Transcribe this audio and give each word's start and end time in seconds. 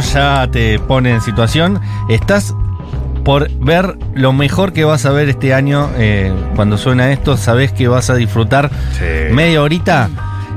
ya 0.00 0.48
te 0.50 0.78
pone 0.78 1.10
en 1.12 1.20
situación. 1.20 1.80
Estás 2.08 2.54
por 3.24 3.50
ver 3.58 3.96
lo 4.14 4.32
mejor 4.32 4.72
que 4.72 4.84
vas 4.84 5.04
a 5.06 5.10
ver 5.10 5.28
este 5.28 5.52
año. 5.54 5.90
eh, 5.96 6.32
cuando 6.56 6.78
suena 6.78 7.12
esto, 7.12 7.36
sabes 7.36 7.72
que 7.72 7.86
vas 7.88 8.10
a 8.10 8.14
disfrutar 8.14 8.70
Sí. 8.92 9.32
media 9.34 9.62
horita 9.62 10.08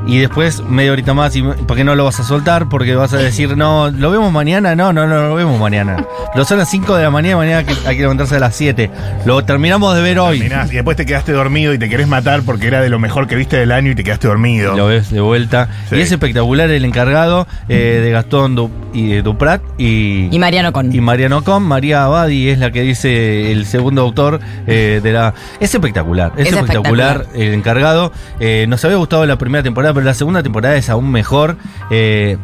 y 0.07 0.19
después 0.19 0.61
media 0.67 0.91
horita 0.91 1.13
más. 1.13 1.35
Y, 1.35 1.41
¿Por 1.43 1.75
qué 1.77 1.83
no 1.83 1.95
lo 1.95 2.03
vas 2.05 2.19
a 2.19 2.23
soltar? 2.23 2.69
Porque 2.69 2.95
vas 2.95 3.13
a 3.13 3.17
decir, 3.17 3.55
no, 3.57 3.89
¿lo 3.91 4.11
vemos 4.11 4.31
mañana? 4.31 4.75
No, 4.75 4.91
no, 4.93 5.07
no 5.07 5.29
lo 5.29 5.35
vemos 5.35 5.59
mañana. 5.59 6.05
Lo 6.35 6.45
son 6.45 6.57
las 6.57 6.67
5 6.71 6.95
de 6.97 7.03
la 7.03 7.11
mañana, 7.11 7.37
mañana 7.37 7.57
hay 7.59 7.65
que- 7.65 7.87
hay 7.87 7.95
que 7.95 8.01
levantarse 8.01 8.35
a 8.37 8.39
las 8.39 8.55
7. 8.55 8.89
Lo 9.23 9.45
terminamos 9.45 9.95
de 9.95 10.01
ver 10.01 10.17
hoy. 10.17 10.39
Terminás 10.39 10.71
y 10.71 10.75
después 10.75 10.97
te 10.97 11.05
quedaste 11.05 11.31
dormido 11.31 11.75
y 11.75 11.77
te 11.77 11.87
querés 11.89 12.07
matar 12.07 12.41
porque 12.41 12.65
era 12.65 12.81
de 12.81 12.89
lo 12.89 12.97
mejor 12.97 13.27
que 13.27 13.35
viste 13.35 13.55
del 13.57 13.71
año 13.71 13.91
y 13.91 13.95
te 13.95 14.03
quedaste 14.03 14.27
dormido. 14.27 14.75
Lo 14.75 14.87
ves 14.87 15.11
de 15.11 15.21
vuelta. 15.21 15.69
Sí. 15.91 15.97
Y 15.97 16.01
es 16.01 16.11
espectacular 16.11 16.71
el 16.71 16.85
encargado 16.85 17.45
eh, 17.69 18.01
de 18.03 18.09
Gastón 18.09 18.55
Du- 18.55 18.71
y 18.93 19.09
de 19.09 19.21
Duprat 19.21 19.61
y, 19.77 20.27
Y 20.35 20.39
Mariano 20.39 20.73
con. 20.73 20.91
y 20.93 20.99
Mariano 21.01 21.43
Com. 21.43 21.63
María 21.63 22.03
Abadi 22.05 22.49
es 22.49 22.57
la 22.57 22.71
que 22.71 22.81
dice 22.81 23.51
el 23.51 23.67
segundo 23.67 24.01
autor 24.01 24.39
eh, 24.65 25.01
de 25.03 25.11
la. 25.13 25.35
Es 25.59 25.75
espectacular. 25.75 26.31
Es, 26.35 26.47
Es 26.47 26.53
espectacular, 26.53 27.17
espectacular. 27.17 27.47
el 27.47 27.53
encargado. 27.53 28.11
Eh, 28.39 28.65
nos 28.67 28.83
había 28.85 28.97
gustado 28.97 29.23
la 29.27 29.37
primera 29.37 29.61
temporada, 29.61 29.92
pero 29.93 30.05
la 30.05 30.13
segunda 30.13 30.43
temporada 30.43 30.75
es 30.75 30.89
aún 30.89 31.11
mejor. 31.11 31.57
Eh, 31.89 32.37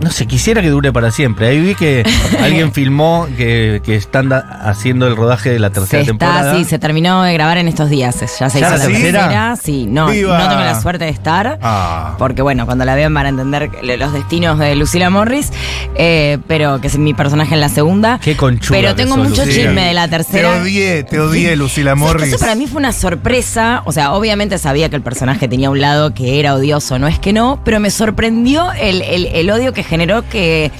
no 0.00 0.10
sé, 0.10 0.26
quisiera 0.26 0.62
que 0.62 0.68
dure 0.70 0.92
para 0.92 1.10
siempre. 1.10 1.48
Ahí 1.48 1.60
vi 1.60 1.74
que 1.74 2.04
alguien 2.42 2.72
filmó 2.72 3.26
que, 3.36 3.80
que 3.84 3.96
están 3.96 4.32
haciendo 4.32 5.06
el 5.06 5.16
rodaje 5.16 5.50
de 5.50 5.58
la 5.58 5.68
se 5.68 5.74
tercera 5.74 6.02
está, 6.02 6.10
temporada. 6.12 6.56
sí, 6.56 6.64
se 6.64 6.78
terminó 6.78 7.22
de 7.22 7.32
grabar 7.32 7.58
en 7.58 7.68
estos 7.68 7.90
días. 7.90 8.20
Ya 8.20 8.26
se 8.50 8.60
¿Ya 8.60 8.68
hizo 8.68 8.76
la 8.78 8.84
tercera? 8.86 9.20
tercera. 9.20 9.56
Sí, 9.56 9.86
no, 9.88 10.08
¡Viva! 10.10 10.38
no 10.38 10.48
tengo 10.48 10.60
la 10.62 10.80
suerte 10.80 11.04
de 11.04 11.10
estar. 11.10 11.58
Ah. 11.62 12.14
Porque 12.18 12.42
bueno, 12.42 12.66
cuando 12.66 12.84
la 12.84 12.94
vean 12.94 13.12
van 13.14 13.26
a 13.26 13.28
entender 13.30 13.70
los 13.98 14.12
destinos 14.12 14.58
de 14.58 14.74
Lucila 14.76 15.10
Morris, 15.10 15.50
eh, 15.96 16.38
pero 16.46 16.80
que 16.80 16.86
es 16.88 16.98
mi 16.98 17.14
personaje 17.14 17.54
en 17.54 17.60
la 17.60 17.68
segunda. 17.68 18.18
Qué 18.22 18.36
conchuda 18.36 18.76
Pero 18.78 18.94
tengo 18.94 19.14
sos, 19.16 19.28
mucho 19.30 19.44
Lucila. 19.44 19.64
chisme 19.66 19.84
de 19.86 19.94
la 19.94 20.08
tercera. 20.08 20.52
Te 20.54 20.60
odié, 20.60 21.02
te 21.04 21.20
odié, 21.20 21.56
Lucila 21.56 21.90
¿Sabes 21.92 22.02
que 22.02 22.06
Morris. 22.12 22.28
Eso 22.28 22.38
para 22.38 22.54
mí 22.54 22.66
fue 22.66 22.78
una 22.78 22.92
sorpresa. 22.92 23.82
O 23.84 23.92
sea, 23.92 24.12
obviamente 24.12 24.58
sabía 24.58 24.88
que 24.88 24.96
el 24.96 25.02
personaje 25.02 25.48
tenía 25.48 25.70
un 25.70 25.80
lado 25.80 26.14
que 26.14 26.38
era 26.40 26.54
odioso, 26.54 26.98
no 26.98 27.06
es 27.08 27.18
que 27.18 27.32
no, 27.32 27.60
pero 27.64 27.80
me 27.80 27.90
sorprendió 27.90 28.72
el, 28.72 29.02
el- 29.02 29.26
el 29.26 29.50
odio 29.50 29.71
que 29.72 29.82
generó 29.82 30.28
que. 30.28 30.70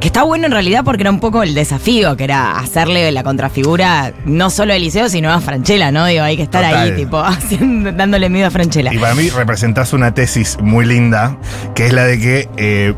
Que 0.00 0.08
está 0.08 0.22
bueno 0.22 0.44
en 0.44 0.52
realidad 0.52 0.82
porque 0.84 1.02
era 1.02 1.10
un 1.10 1.20
poco 1.20 1.42
el 1.42 1.54
desafío, 1.54 2.14
que 2.14 2.24
era 2.24 2.58
hacerle 2.58 3.10
la 3.10 3.22
contrafigura 3.22 4.12
no 4.26 4.50
solo 4.50 4.74
a 4.74 4.76
Eliseo, 4.76 5.08
sino 5.08 5.32
a 5.32 5.40
Franchella, 5.40 5.90
¿no? 5.92 6.04
Digo, 6.04 6.22
hay 6.24 6.36
que 6.36 6.42
estar 6.42 6.62
Total. 6.62 6.90
ahí, 6.90 6.96
tipo, 6.96 7.18
haciendo- 7.24 7.90
dándole 7.92 8.28
miedo 8.28 8.48
a 8.48 8.50
Franchella. 8.50 8.92
Y 8.92 8.98
para 8.98 9.14
mí 9.14 9.30
representás 9.30 9.94
una 9.94 10.12
tesis 10.12 10.58
muy 10.60 10.84
linda, 10.84 11.38
que 11.74 11.86
es 11.86 11.92
la 11.94 12.04
de 12.04 12.18
que 12.20 12.48
eh, 12.58 12.92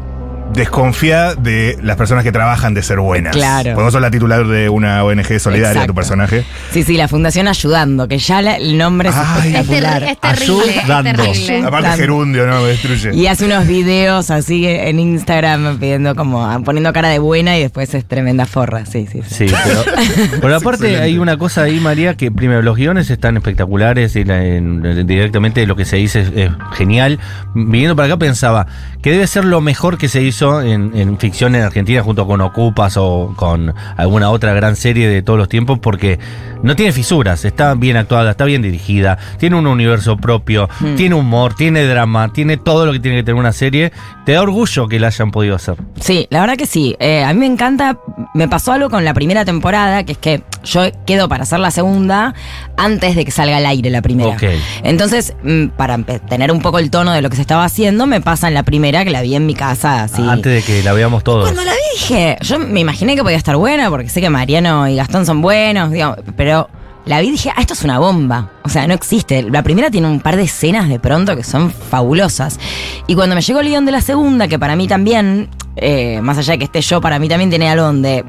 desconfía 0.53 1.35
de 1.35 1.79
las 1.83 1.97
personas 1.97 2.25
que 2.25 2.33
trabajan 2.33 2.73
de 2.75 2.83
ser 2.83 2.99
buenas. 3.01 3.35
Claro. 3.37 3.71
Porque 3.75 3.85
vos 3.85 3.93
sos 3.93 4.01
la 4.01 4.11
titular 4.11 4.47
de 4.47 4.69
una 4.69 5.05
ONG 5.05 5.39
solidaria, 5.39 5.69
Exacto. 5.73 5.89
tu 5.89 5.95
personaje. 5.95 6.45
Sí, 6.71 6.83
sí, 6.83 6.97
la 6.97 7.09
Fundación 7.09 7.47
Ayudando, 7.49 8.09
que 8.09 8.19
ya 8.19 8.41
la- 8.41 8.57
el 8.57 8.79
nombre 8.79 9.11
es 9.11 9.15
Ay. 9.17 9.55
Es, 9.55 9.67
ter- 9.69 9.85
espectacular. 9.85 10.03
es 10.05 10.21
terrible. 10.21 10.71
Es 10.77 10.85
Ayudando. 10.85 11.23
terrible. 11.23 11.67
Aparte 11.67 11.89
gerundio, 11.97 12.47
¿no? 12.47 12.61
Me 12.63 12.69
destruye. 12.69 13.15
Y 13.15 13.27
hace 13.27 13.45
unos 13.45 13.67
videos 13.67 14.31
así 14.31 14.67
en 14.67 14.99
Instagram 14.99 15.79
pidiendo 15.79 16.15
como 16.15 16.63
poniendo 16.65 16.93
cara 16.93 17.09
de 17.09 17.19
buena 17.19 17.57
y 17.59 17.63
después 17.63 17.93
es 17.95 18.05
tremenda 18.07 18.47
forra. 18.47 18.87
Sí, 18.87 19.07
sí. 19.11 19.21
sí. 19.27 19.49
Sí, 19.49 19.55
pero, 19.65 19.85
pero 20.41 20.57
aparte 20.57 20.85
excelente. 20.87 21.03
hay 21.03 21.19
una 21.19 21.37
cosa 21.37 21.63
ahí, 21.63 21.81
María, 21.81 22.17
que 22.17 22.31
primero 22.31 22.63
los 22.63 22.77
guiones 22.77 23.11
están 23.11 23.37
espectaculares 23.37 24.17
y 24.17 24.25
la- 24.25 24.43
en- 24.45 24.85
en- 24.87 25.07
directamente 25.07 25.67
lo 25.67 25.77
que 25.77 25.85
se 25.85 25.97
dice 25.97 26.21
es, 26.23 26.31
es 26.35 26.51
genial. 26.75 27.19
Viniendo 27.55 27.95
para 27.97 28.07
acá 28.07 28.17
pensaba 28.19 28.67
que 29.03 29.11
debe 29.11 29.27
ser 29.27 29.45
lo 29.45 29.61
mejor 29.61 29.99
que 29.99 30.09
se 30.09 30.23
hizo 30.23 30.36
en, 30.43 30.93
en 30.95 31.19
ficción 31.19 31.55
en 31.55 31.63
Argentina 31.63 32.03
junto 32.03 32.27
con 32.27 32.41
Ocupas 32.41 32.97
o 32.97 33.33
con 33.37 33.75
alguna 33.97 34.31
otra 34.31 34.53
gran 34.55 34.77
serie 34.77 35.09
de 35.09 35.23
todos 35.23 35.39
los 35.39 35.49
tiempos 35.49 35.79
porque 35.79 36.19
no 36.63 36.75
tiene 36.77 36.93
fisuras, 36.93 37.45
está 37.45 37.75
bien 37.75 37.97
actuada, 37.97 38.33
está 38.33 38.45
bien 38.45 38.63
dirigida, 38.63 39.19
tiene 39.39 39.57
un 39.57 39.67
universo 39.67 40.17
propio, 40.17 40.69
Hmm. 40.81 40.97
tiene 40.97 41.15
humor, 41.15 41.55
tiene 41.55 41.85
drama, 41.85 42.33
tiene 42.33 42.57
todo 42.57 42.87
lo 42.87 42.93
que 42.93 43.01
tiene 43.01 43.19
que 43.19 43.23
tener 43.25 43.39
una 43.39 43.53
serie. 43.53 43.93
Te 44.25 44.33
da 44.33 44.43
orgullo 44.43 44.89
que 44.89 44.99
la 44.99 45.09
hayan 45.09 45.31
podido 45.31 45.55
hacer. 45.57 45.77
Sí, 46.01 46.27
la 46.31 46.41
verdad 46.41 46.57
que 46.57 46.67
sí. 46.67 46.97
Eh, 46.99 47.23
a 47.25 47.33
mí 47.33 47.41
me 47.41 47.47
encanta. 47.47 47.99
Me 48.35 48.49
pasó 48.49 48.73
algo 48.73 48.91
con 48.91 49.05
la 49.05 49.15
primera 49.15 49.45
temporada, 49.45 50.05
que 50.05 50.13
es 50.13 50.19
que 50.19 50.43
yo 50.67 50.83
quedo 51.07 51.29
para 51.29 51.45
hacer 51.45 51.59
la 51.59 51.71
segunda 51.71 52.35
antes 52.77 53.17
de 53.17 53.25
que 53.25 53.31
salga 53.31 53.57
al 53.57 53.67
aire 53.67 53.91
la 53.91 54.03
primera. 54.03 54.37
Ok. 54.37 54.45
Entonces, 54.83 55.35
mm, 55.43 55.69
para 55.69 55.99
tener 56.03 56.53
un 56.53 56.61
poco 56.61 56.79
el 56.79 56.91
tono 56.91 57.13
de 57.13 57.23
lo 57.23 57.31
que 57.31 57.37
se 57.37 57.43
estaba 57.43 57.65
haciendo, 57.65 58.07
me 58.07 58.21
pasa 58.21 58.49
en 58.49 58.55
la 58.55 58.63
primera, 58.63 59.05
que 59.05 59.11
la 59.11 59.23
vi 59.23 59.35
en 59.35 59.47
mi 59.47 59.55
casa 59.55 60.03
así. 60.03 60.23
Antes 60.23 60.53
de 60.53 60.63
que 60.63 60.83
la 60.83 60.93
veamos 60.93 61.25
todos. 61.25 61.45
Cuando 61.45 61.65
la 61.65 61.73
vi 61.73 61.79
dije, 62.01 62.37
yo 62.43 62.59
me 62.59 62.81
imaginé 62.81 63.17
que 63.17 63.23
podía 63.23 63.37
estar 63.37 63.57
buena 63.57 63.89
porque 63.91 64.09
sé 64.09 64.21
que 64.21 64.31
Mariano 64.31 64.89
y 64.89 64.97
Gastón 64.97 65.25
son 65.25 65.41
buenos, 65.41 65.91
digamos, 65.91 66.19
pero 66.37 66.69
la 67.07 67.21
vi 67.21 67.29
y 67.29 67.31
dije, 67.31 67.51
ah, 67.55 67.61
esto 67.61 67.75
es 67.75 67.85
una 67.85 68.01
bomba. 68.01 68.51
O 68.65 68.69
sea, 68.69 68.87
no 68.89 68.95
existe. 68.95 69.45
La 69.45 69.63
primera 69.63 69.91
tiene 69.91 70.09
un 70.09 70.19
par 70.19 70.37
de 70.37 70.43
escenas 70.43 70.89
de 70.89 70.99
pronto 70.99 71.37
que 71.37 71.45
son 71.45 71.71
fabulosas. 71.71 72.59
Y 73.07 73.15
cuando 73.15 73.37
me 73.37 73.43
llegó 73.43 73.61
el 73.61 73.69
guion 73.69 73.87
de 73.87 73.93
la 73.93 74.01
segunda, 74.01 74.49
que 74.49 74.59
para 74.59 74.75
mí 74.75 74.89
también, 74.89 75.49
eh, 75.77 76.21
más 76.21 76.37
allá 76.39 76.55
de 76.55 76.59
que 76.59 76.65
esté 76.65 76.81
yo, 76.81 77.01
para 77.01 77.21
mí 77.21 77.29
también 77.29 77.49
tiene 77.49 77.71
algo 77.71 77.85
donde 77.85 78.25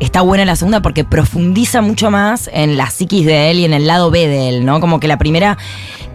está 0.00 0.20
buena 0.20 0.44
la 0.44 0.56
segunda 0.56 0.82
porque 0.82 1.04
profundiza 1.04 1.80
mucho 1.80 2.10
más 2.10 2.50
en 2.52 2.76
la 2.76 2.90
psiquis 2.90 3.24
de 3.26 3.50
él 3.50 3.60
y 3.60 3.64
en 3.64 3.72
el 3.72 3.86
lado 3.86 4.10
B 4.10 4.26
de 4.26 4.48
él, 4.48 4.64
¿no? 4.64 4.80
Como 4.80 5.00
que 5.00 5.08
la 5.08 5.18
primera 5.18 5.56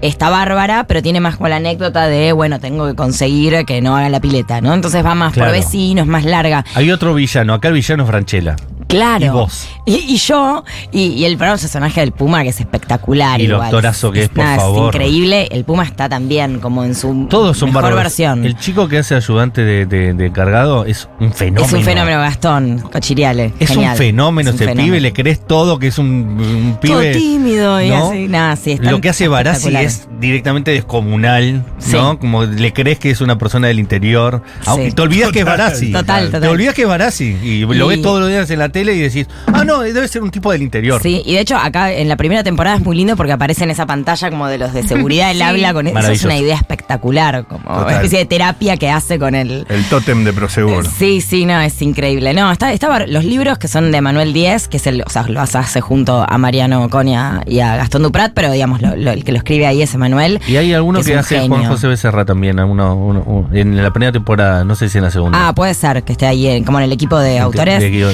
está 0.01 0.29
bárbara, 0.29 0.85
pero 0.85 1.01
tiene 1.01 1.19
más 1.19 1.35
como 1.37 1.47
la 1.49 1.57
anécdota 1.57 2.07
de, 2.07 2.31
bueno, 2.31 2.59
tengo 2.59 2.87
que 2.87 2.95
conseguir 2.95 3.65
que 3.65 3.81
no 3.81 3.95
haga 3.95 4.09
la 4.09 4.19
pileta, 4.19 4.61
¿no? 4.61 4.73
Entonces 4.73 5.05
va 5.05 5.15
más 5.15 5.33
Claro. 5.33 5.51
por 5.51 5.59
vecinos, 5.59 6.07
más 6.07 6.25
larga. 6.25 6.65
Hay 6.75 6.91
otro 6.91 7.13
villano, 7.13 7.53
acá 7.53 7.67
el 7.69 7.75
villano 7.75 8.03
es 8.03 8.09
Franchella. 8.09 8.55
Claro. 8.91 9.25
Y 9.25 9.29
vos. 9.29 9.67
Y, 9.85 9.95
y 9.95 10.17
yo, 10.17 10.63
y, 10.91 11.01
y 11.13 11.25
el 11.25 11.37
personaje 11.37 12.01
del 12.01 12.11
Puma, 12.11 12.43
que 12.43 12.49
es 12.49 12.59
espectacular. 12.59 13.41
Y 13.41 13.47
lo 13.47 13.55
igual. 13.55 13.67
actorazo 13.67 14.11
que 14.11 14.23
es, 14.23 14.29
por 14.29 14.37
nada, 14.43 14.57
favor. 14.57 14.93
increíble. 14.93 15.47
El 15.51 15.63
Puma 15.65 15.83
está 15.83 16.07
también 16.07 16.59
como 16.59 16.83
en 16.83 16.93
su 16.95 17.25
Todos 17.29 17.57
son 17.57 17.73
mejor 17.73 17.95
versión. 17.95 18.45
El 18.45 18.57
chico 18.57 18.87
que 18.87 18.99
hace 18.99 19.15
ayudante 19.15 19.63
de, 19.63 19.85
de- 19.85 20.13
de 20.13 20.31
cargado 20.31 20.85
es 20.85 21.09
un 21.19 21.33
fenómeno. 21.33 21.65
es 21.65 21.73
un 21.73 21.83
fenómeno, 21.83 22.19
Gastón 22.19 22.79
Cochiriale. 22.91 23.53
Es 23.59 23.69
Genial. 23.69 23.91
un 23.93 23.97
fenómeno 23.97 24.49
Es 24.49 24.55
un 24.55 24.61
ese 24.61 24.65
fenómeno. 24.65 24.85
pibe, 24.93 25.01
le 25.01 25.13
crees 25.13 25.45
todo, 25.47 25.79
que 25.79 25.87
es 25.87 25.97
un, 25.97 26.05
un 26.07 26.77
Todo 26.81 26.99
pibe. 26.99 27.11
tímido 27.13 27.81
y 27.81 27.89
¿no? 27.89 28.09
así. 28.09 28.27
Nada, 28.27 28.55
sí, 28.55 28.77
Lo 28.81 29.01
que 29.01 29.09
hace 29.09 29.27
Barassi 29.27 29.75
es 29.75 30.07
directamente 30.19 30.71
descomunal, 30.71 31.63
¿no? 31.91 32.19
Como 32.19 32.43
le 32.43 32.73
crees 32.73 32.99
que 32.99 33.09
es 33.09 33.21
una 33.21 33.37
persona 33.37 33.67
del 33.67 33.79
interior. 33.79 34.41
Aunque 34.65 34.91
te 34.91 35.01
olvidas 35.01 35.31
que 35.31 35.39
es 35.39 35.45
Barassi. 35.45 35.91
total, 35.91 36.25
total. 36.25 36.41
Te 36.41 36.47
olvidas 36.47 36.73
que 36.75 36.81
es 36.83 36.87
Barassi. 36.87 37.37
Y, 37.41 37.59
lo 37.61 37.85
Y- 37.85 37.95
ves 37.95 38.01
todos 38.01 38.19
los 38.19 38.29
días 38.29 38.49
en 38.51 38.59
la 38.59 38.69
tele 38.69 38.80
y 38.89 38.99
decís, 38.99 39.27
ah, 39.53 39.63
no, 39.63 39.81
debe 39.81 40.07
ser 40.07 40.21
un 40.23 40.31
tipo 40.31 40.51
del 40.51 40.61
interior. 40.61 41.01
Sí, 41.01 41.21
y 41.25 41.33
de 41.33 41.39
hecho 41.41 41.57
acá 41.57 41.91
en 41.91 42.07
la 42.09 42.15
primera 42.17 42.43
temporada 42.43 42.77
es 42.77 42.83
muy 42.83 42.95
lindo 42.95 43.15
porque 43.15 43.31
aparece 43.33 43.63
en 43.63 43.71
esa 43.71 43.85
pantalla 43.85 44.29
como 44.29 44.47
de 44.47 44.57
los 44.57 44.73
de 44.73 44.83
seguridad, 44.83 45.31
él 45.31 45.37
Sí. 45.41 45.43
habla 45.43 45.73
con 45.73 45.87
eso, 45.87 45.99
es 46.11 46.23
una 46.23 46.37
idea 46.37 46.55
espectacular, 46.55 47.45
como 47.45 47.63
Total. 47.63 47.83
una 47.83 47.93
especie 47.95 48.19
de 48.19 48.25
terapia 48.25 48.77
que 48.77 48.89
hace 48.89 49.19
con 49.19 49.35
el... 49.35 49.65
El 49.69 49.83
tótem 49.85 50.23
de 50.23 50.33
Prosegur. 50.33 50.85
Sí, 50.87 51.21
sí, 51.21 51.45
no, 51.45 51.59
es 51.61 51.81
increíble. 51.81 52.33
No, 52.33 52.51
está, 52.51 52.71
estaba 52.73 53.05
los 53.05 53.23
libros 53.25 53.57
que 53.57 53.67
son 53.67 53.91
de 53.91 54.01
Manuel 54.01 54.33
Díez, 54.33 54.67
que 54.67 54.77
es 54.77 54.87
el, 54.87 55.01
o 55.05 55.09
sea, 55.09 55.23
lo 55.27 55.41
hace 55.41 55.81
junto 55.81 56.25
a 56.27 56.37
Mariano 56.37 56.89
Conia 56.89 57.41
y 57.45 57.59
a 57.59 57.75
Gastón 57.75 58.03
Duprat, 58.03 58.33
pero 58.33 58.51
digamos, 58.51 58.81
lo- 58.81 58.95
lo- 58.95 59.11
el 59.11 59.23
que 59.23 59.31
lo 59.31 59.37
escribe 59.37 59.65
ahí 59.67 59.81
es 59.81 59.93
Emanuel. 59.93 60.39
Y 60.47 60.55
hay 60.57 60.73
alguno 60.73 61.01
que 61.03 61.15
hace 61.15 61.39
genio. 61.39 61.57
Juan 61.57 61.69
José 61.69 61.87
Becerra 61.87 62.25
también, 62.25 62.59
uno, 62.59 62.95
uno- 62.95 63.23
uno- 63.25 63.49
en 63.53 63.81
la 63.81 63.91
primera 63.91 64.11
temporada, 64.11 64.63
no 64.63 64.75
sé 64.75 64.89
si 64.89 64.97
en 64.97 65.03
la 65.03 65.11
segunda. 65.11 65.47
Ah, 65.47 65.53
puede 65.55 65.73
ser 65.73 66.03
que 66.03 66.11
esté 66.13 66.25
ahí 66.25 66.47
en- 66.47 66.63
como 66.63 66.79
en 66.79 66.85
el 66.85 66.91
equipo 66.91 67.17
de 67.19 67.39
autores. 67.39 67.79
de 67.79 67.89
guion. 67.89 68.13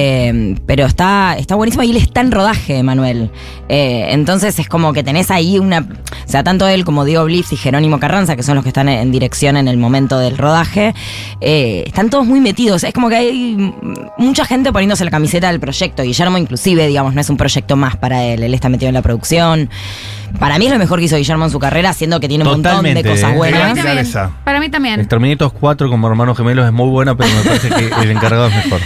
Eh, 0.00 0.54
pero 0.64 0.86
está, 0.86 1.36
está 1.36 1.56
buenísimo 1.56 1.82
y 1.82 1.90
él 1.90 1.96
está 1.96 2.20
en 2.20 2.30
rodaje, 2.30 2.84
Manuel. 2.84 3.30
Eh, 3.68 4.06
entonces 4.10 4.56
es 4.58 4.68
como 4.68 4.92
que 4.92 5.02
tenés 5.02 5.30
ahí 5.32 5.58
una. 5.58 5.80
O 5.80 6.30
sea, 6.30 6.44
tanto 6.44 6.68
él 6.68 6.84
como 6.84 7.04
Diego 7.04 7.24
Blitz 7.24 7.52
y 7.52 7.56
Jerónimo 7.56 7.98
Carranza, 7.98 8.36
que 8.36 8.44
son 8.44 8.54
los 8.54 8.62
que 8.62 8.68
están 8.68 8.88
en 8.88 9.10
dirección 9.10 9.56
en 9.56 9.66
el 9.66 9.76
momento 9.76 10.20
del 10.20 10.38
rodaje, 10.38 10.94
eh, 11.40 11.82
están 11.86 12.10
todos 12.10 12.26
muy 12.26 12.40
metidos. 12.40 12.84
Es 12.84 12.92
como 12.92 13.08
que 13.08 13.16
hay 13.16 13.74
mucha 14.18 14.44
gente 14.44 14.72
poniéndose 14.72 15.04
la 15.04 15.10
camiseta 15.10 15.50
del 15.50 15.58
proyecto. 15.58 16.04
Guillermo, 16.04 16.38
inclusive, 16.38 16.86
digamos, 16.86 17.14
no 17.14 17.20
es 17.20 17.28
un 17.28 17.36
proyecto 17.36 17.74
más 17.74 17.96
para 17.96 18.22
él. 18.24 18.44
Él 18.44 18.54
está 18.54 18.68
metido 18.68 18.88
en 18.88 18.94
la 18.94 19.02
producción. 19.02 19.68
Para 20.38 20.58
mí 20.58 20.66
es 20.66 20.72
lo 20.72 20.78
mejor 20.78 21.00
que 21.00 21.06
hizo 21.06 21.16
Guillermo 21.16 21.44
en 21.44 21.50
su 21.50 21.58
carrera, 21.58 21.92
siendo 21.92 22.20
que 22.20 22.28
tiene 22.28 22.44
un 22.44 22.50
montón 22.50 22.84
de 22.84 23.02
cosas 23.02 23.18
¿eh? 23.18 23.20
Para 23.20 23.32
mí 23.32 23.36
buenas. 23.36 23.74
También. 23.74 24.30
Para 24.44 24.60
mí 24.60 24.68
también. 24.68 25.00
Exterminator 25.00 25.52
4 25.58 25.90
como 25.90 26.06
hermanos 26.06 26.36
gemelos 26.36 26.66
es 26.66 26.72
muy 26.72 26.88
buena, 26.88 27.16
pero 27.16 27.30
me 27.34 27.42
parece 27.42 27.68
que 27.68 27.90
el 28.02 28.10
encargado 28.10 28.46
es 28.46 28.54
mejor. 28.54 28.80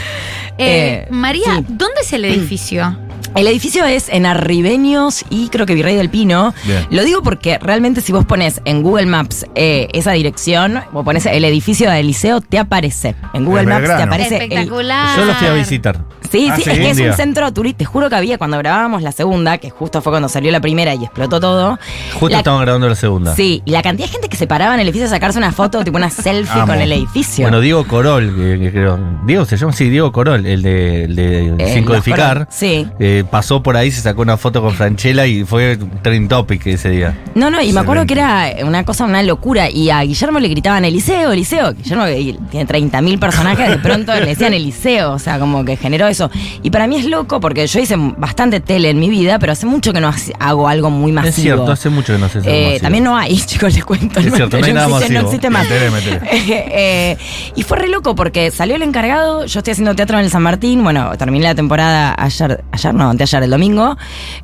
Eh, 0.58 1.06
Eh, 1.06 1.08
María, 1.10 1.56
sí. 1.58 1.64
¿dónde 1.69 2.00
es 2.02 2.12
el 2.12 2.25
edificio? 2.25 2.96
El 3.34 3.46
edificio 3.46 3.84
es 3.87 4.08
en 4.08 4.26
Arribeños 4.26 5.25
y 5.31 5.49
creo 5.49 5.64
que 5.67 5.75
Virrey 5.75 5.96
del 5.96 6.11
Pino. 6.11 6.52
Bien. 6.64 6.87
Lo 6.90 7.02
digo 7.05 7.23
porque 7.23 7.58
realmente 7.58 8.00
si 8.00 8.12
vos 8.12 8.25
pones 8.26 8.61
en 8.64 8.82
Google 8.82 9.06
Maps 9.06 9.46
eh, 9.55 9.88
esa 9.93 10.12
dirección, 10.12 10.81
vos 10.93 11.05
pones 11.05 11.25
el 11.26 11.44
edificio 11.44 11.90
del 11.90 12.06
liceo, 12.06 12.40
te 12.40 12.58
aparece. 12.58 13.14
En 13.32 13.44
Google 13.44 13.67
Maps 13.67 13.87
te 13.87 14.02
aparece. 14.02 14.37
el- 14.37 14.43
Espectacular. 14.43 15.19
Yo 15.19 15.25
lo 15.25 15.34
fui 15.34 15.49
a 15.49 15.55
visitar. 15.55 16.05
Sí, 16.31 16.49
Ah, 16.50 16.56
sí, 16.56 16.62
sí, 16.62 16.70
es 16.70 16.79
que 16.79 16.84
un 16.84 16.90
es 16.93 17.00
un 17.11 17.12
centro 17.14 17.52
turístico. 17.52 17.79
Te 17.79 17.84
juro 17.84 18.08
que 18.08 18.17
había 18.17 18.38
cuando 18.38 18.56
grabábamos 18.58 19.02
la 19.02 19.12
segunda, 19.12 19.58
que 19.58 19.69
justo 19.70 20.00
fue 20.00 20.12
cuando 20.12 20.29
salió 20.31 20.50
la 20.50 20.61
primera 20.61 20.94
y 20.94 21.05
explotó 21.05 21.40
todo. 21.40 21.79
Justo 22.14 22.29
La- 22.31 22.38
estaban 22.38 22.61
grabando 22.62 22.88
la 22.88 22.94
segunda. 22.94 23.34
Sí, 23.34 23.61
y 23.67 23.70
la 23.70 23.82
cantidad 23.82 24.06
de 24.06 24.12
gente 24.12 24.29
que 24.31 24.37
se 24.37 24.46
paraba 24.46 24.75
en 24.75 24.81
el 24.81 24.87
edificio 24.88 25.06
a 25.06 25.11
sacarse 25.11 25.38
una 25.38 25.52
foto, 25.52 25.84
tipo 25.84 25.96
una 25.99 26.08
selfie 26.11 26.55
Amo. 26.62 26.67
con 26.73 26.81
el 26.81 26.90
edificio. 26.93 27.44
Bueno, 27.44 27.61
Diego 27.61 27.87
Corol, 27.87 28.34
que, 28.34 28.58
que 28.61 28.70
creo. 28.73 28.99
Diego 29.26 29.44
se 29.44 29.56
llama, 29.58 29.73
sí, 29.73 29.90
Diego 29.90 30.11
Corol, 30.12 30.46
el 30.46 30.62
de, 30.62 31.05
el 31.05 31.17
de 31.17 31.46
Eh, 31.58 31.75
Sin 31.75 31.84
los 31.84 31.87
Codificar. 31.96 32.32
Corol, 32.38 32.46
sí. 32.50 32.87
Eh, 32.99 33.21
pasó 33.24 33.62
por 33.62 33.76
ahí, 33.76 33.90
se 33.90 34.00
sacó 34.00 34.22
una 34.22 34.36
foto 34.36 34.60
con 34.62 34.72
Franchella 34.74 35.26
y 35.26 35.44
fue 35.44 35.78
trending 36.02 36.28
topic 36.28 36.66
ese 36.66 36.90
día. 36.90 37.19
No, 37.34 37.50
no, 37.50 37.60
y 37.62 37.72
me 37.72 37.80
acuerdo 37.80 38.06
que 38.06 38.14
era 38.14 38.50
una 38.64 38.84
cosa, 38.84 39.04
una 39.04 39.22
locura. 39.22 39.70
Y 39.70 39.90
a 39.90 40.02
Guillermo 40.02 40.38
le 40.40 40.48
gritaban 40.48 40.84
Eliseo, 40.84 41.32
Eliseo. 41.32 41.72
Guillermo 41.74 42.04
tiene 42.50 42.66
30.000 42.66 43.19
personajes, 43.19 43.69
de 43.69 43.78
pronto 43.78 44.14
le 44.14 44.26
decían 44.26 44.54
Eliseo. 44.54 45.12
O 45.12 45.19
sea, 45.19 45.38
como 45.38 45.64
que 45.64 45.76
generó 45.76 46.06
eso. 46.08 46.30
Y 46.62 46.70
para 46.70 46.86
mí 46.86 46.96
es 46.96 47.04
loco 47.06 47.40
porque 47.40 47.66
yo 47.66 47.80
hice 47.80 47.96
bastante 48.16 48.60
tele 48.60 48.90
en 48.90 48.98
mi 49.00 49.08
vida, 49.10 49.38
pero 49.38 49.52
hace 49.52 49.66
mucho 49.66 49.92
que 49.92 50.00
no 50.00 50.08
hace- 50.08 50.32
hago 50.38 50.69
algo 50.69 50.90
muy 50.90 51.12
masivo. 51.12 51.28
Es 51.30 51.34
cierto, 51.36 51.72
hace 51.72 51.88
mucho 51.90 52.12
que 52.12 52.19
no 52.19 52.28
sé 52.28 52.40
si 52.42 52.48
Eh, 52.48 52.78
también 52.80 53.04
no 53.04 53.16
hay, 53.16 53.36
chicos, 53.46 53.74
les 53.74 53.84
cuento. 53.84 54.20
Es 54.20 54.32
cierto, 54.34 54.58
no 54.58 54.66
hay 54.66 54.72
nada 54.72 54.86
existe, 54.88 55.14
no 55.14 55.22
masivo. 55.22 55.28
existe 55.30 55.50
más. 55.50 55.62
Metele, 55.69 55.90
metele. 55.90 56.20
Eh, 56.74 57.16
y 57.54 57.62
fue 57.62 57.78
re 57.78 57.88
loco 57.88 58.14
porque 58.14 58.50
salió 58.50 58.76
el 58.76 58.82
encargado, 58.82 59.44
yo 59.46 59.60
estoy 59.60 59.72
haciendo 59.72 59.94
teatro 59.94 60.19
en 60.19 60.24
el 60.24 60.30
San 60.30 60.42
Martín, 60.42 60.82
bueno, 60.82 61.10
terminé 61.19 61.44
la 61.44 61.54
temporada 61.54 62.14
ayer, 62.19 62.64
ayer 62.72 62.94
no, 62.94 63.12
anteayer, 63.12 63.43
el 63.44 63.50
domingo, 63.50 63.97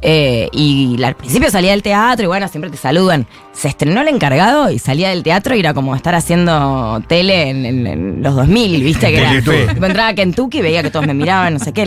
eh, 0.02 0.48
y 0.52 1.02
al 1.02 1.16
principio 1.16 1.50
salía 1.50 1.72
del 1.72 1.82
teatro 1.82 2.24
y 2.24 2.28
bueno, 2.28 2.46
siempre 2.48 2.70
te 2.70 2.76
saludan. 2.76 3.26
Se 3.52 3.66
estrenó 3.68 4.02
el 4.02 4.08
encargado 4.08 4.70
y 4.70 4.78
salía 4.78 5.08
del 5.10 5.24
teatro 5.24 5.56
y 5.56 5.60
era 5.60 5.74
como 5.74 5.96
estar 5.96 6.14
haciendo 6.14 7.02
tele 7.08 7.50
en, 7.50 7.66
en- 7.66 7.86
en 7.88 8.22
los 8.22 8.36
2000, 8.36 8.82
viste 8.84 9.08
que 9.10 9.16
era... 9.18 9.32
Tipo, 9.32 9.86
entraba 9.86 10.08
a 10.10 10.14
Kentucky 10.14 10.58
y 10.58 10.62
veía 10.62 10.82
que 10.82 10.90
todos 10.90 11.06
me 11.06 11.14
miraban, 11.14 11.54
no 11.54 11.58
sé 11.58 11.72
qué. 11.72 11.82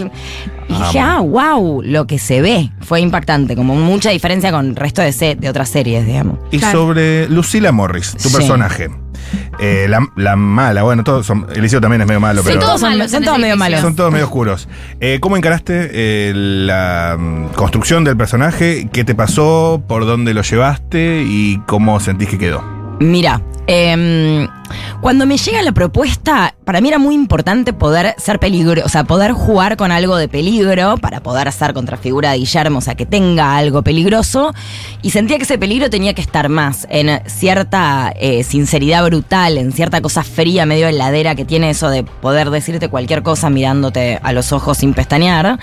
Y 0.68 0.74
dije, 0.74 1.00
ah, 1.00 1.20
wow, 1.22 1.82
lo 1.82 2.08
que 2.08 2.20
se 2.20 2.42
ve 2.42 2.72
fue 2.82 3.00
impactante, 3.02 3.56
como 3.56 3.76
mucha 3.76 4.10
diferencia 4.10 4.52
con 4.52 4.68
el 4.68 4.76
resto 4.76 5.02
de, 5.02 5.14
se- 5.14 5.36
de 5.36 5.50
otras 5.50 5.70
series, 5.70 6.06
digamos. 6.06 6.40
Y 6.52 6.58
Claro. 6.60 6.80
sobre 6.80 7.30
Lucila 7.30 7.72
Morris, 7.72 8.12
tu 8.22 8.28
Sí. 8.30 8.36
personaje. 8.36 8.90
Eh, 9.60 9.86
la, 9.90 10.06
la 10.16 10.36
mala, 10.36 10.84
bueno, 10.84 11.04
todos 11.04 11.26
son. 11.26 11.46
Eliseo 11.56 11.80
también 11.82 12.02
es 12.02 12.08
medio 12.08 12.20
malo, 12.20 12.42
Sí, 12.42 12.50
pero. 12.50 12.62
todos 12.62 12.82
son, 12.82 13.24
todos 13.24 13.40
medio 13.40 13.58
malos. 13.58 13.82
Son 13.82 13.96
todos 13.96 14.12
medio 14.12 14.26
oscuros. 14.26 14.68
Eh, 15.00 15.20
¿Cómo 15.22 15.38
encaraste 15.38 15.90
eh, 15.92 16.34
la 16.36 17.16
mm, 17.20 17.48
construcción 17.54 18.04
del 18.04 18.18
personaje? 18.18 18.90
¿Qué 18.92 19.04
te 19.04 19.14
pasó? 19.16 19.84
¿Por 19.88 20.06
dónde 20.06 20.34
lo 20.34 20.42
llevaste? 20.42 21.24
¿Y 21.26 21.62
cómo 21.68 22.00
sentís 22.00 22.30
que 22.30 22.38
quedó? 22.38 22.81
Mira, 23.02 23.42
em, 23.66 24.48
cuando 25.02 25.26
me 25.26 25.38
llega 25.38 25.64
la 25.64 25.72
propuesta, 25.72 26.54
para 26.64 26.82
mí 26.82 26.90
era 26.90 27.00
muy 27.00 27.16
importante 27.16 27.74
poder 27.74 28.14
ser 28.20 28.38
peligro, 28.38 28.84
o 28.86 28.90
sea, 28.90 29.06
poder 29.06 29.32
jugar 29.32 29.76
con 29.76 29.92
algo 29.92 30.16
de 30.18 30.28
peligro 30.28 30.98
para 30.98 31.22
poder 31.22 31.48
hacer 31.48 31.74
contra 31.74 31.98
figura 31.98 32.32
de 32.32 32.38
Guillermo, 32.38 32.78
o 32.78 32.82
sea, 32.82 32.94
que 32.94 33.08
tenga 33.08 33.58
algo 33.58 33.82
peligroso. 33.82 34.54
Y 35.02 35.10
sentía 35.10 35.38
que 35.38 35.44
ese 35.44 35.58
peligro 35.58 35.90
tenía 35.90 36.14
que 36.14 36.22
estar 36.22 36.48
más 36.50 36.86
en 36.92 37.28
cierta 37.28 38.14
eh, 38.20 38.44
sinceridad 38.44 39.04
brutal, 39.04 39.58
en 39.58 39.72
cierta 39.72 40.00
cosa 40.00 40.22
fría, 40.22 40.68
medio 40.68 40.88
heladera 40.88 41.34
que 41.34 41.44
tiene 41.44 41.72
eso 41.72 41.90
de 41.90 42.04
poder 42.04 42.52
decirte 42.52 42.88
cualquier 42.88 43.24
cosa 43.24 43.50
mirándote 43.50 44.20
a 44.22 44.32
los 44.32 44.52
ojos 44.52 44.78
sin 44.78 44.94
pestañear, 44.94 45.58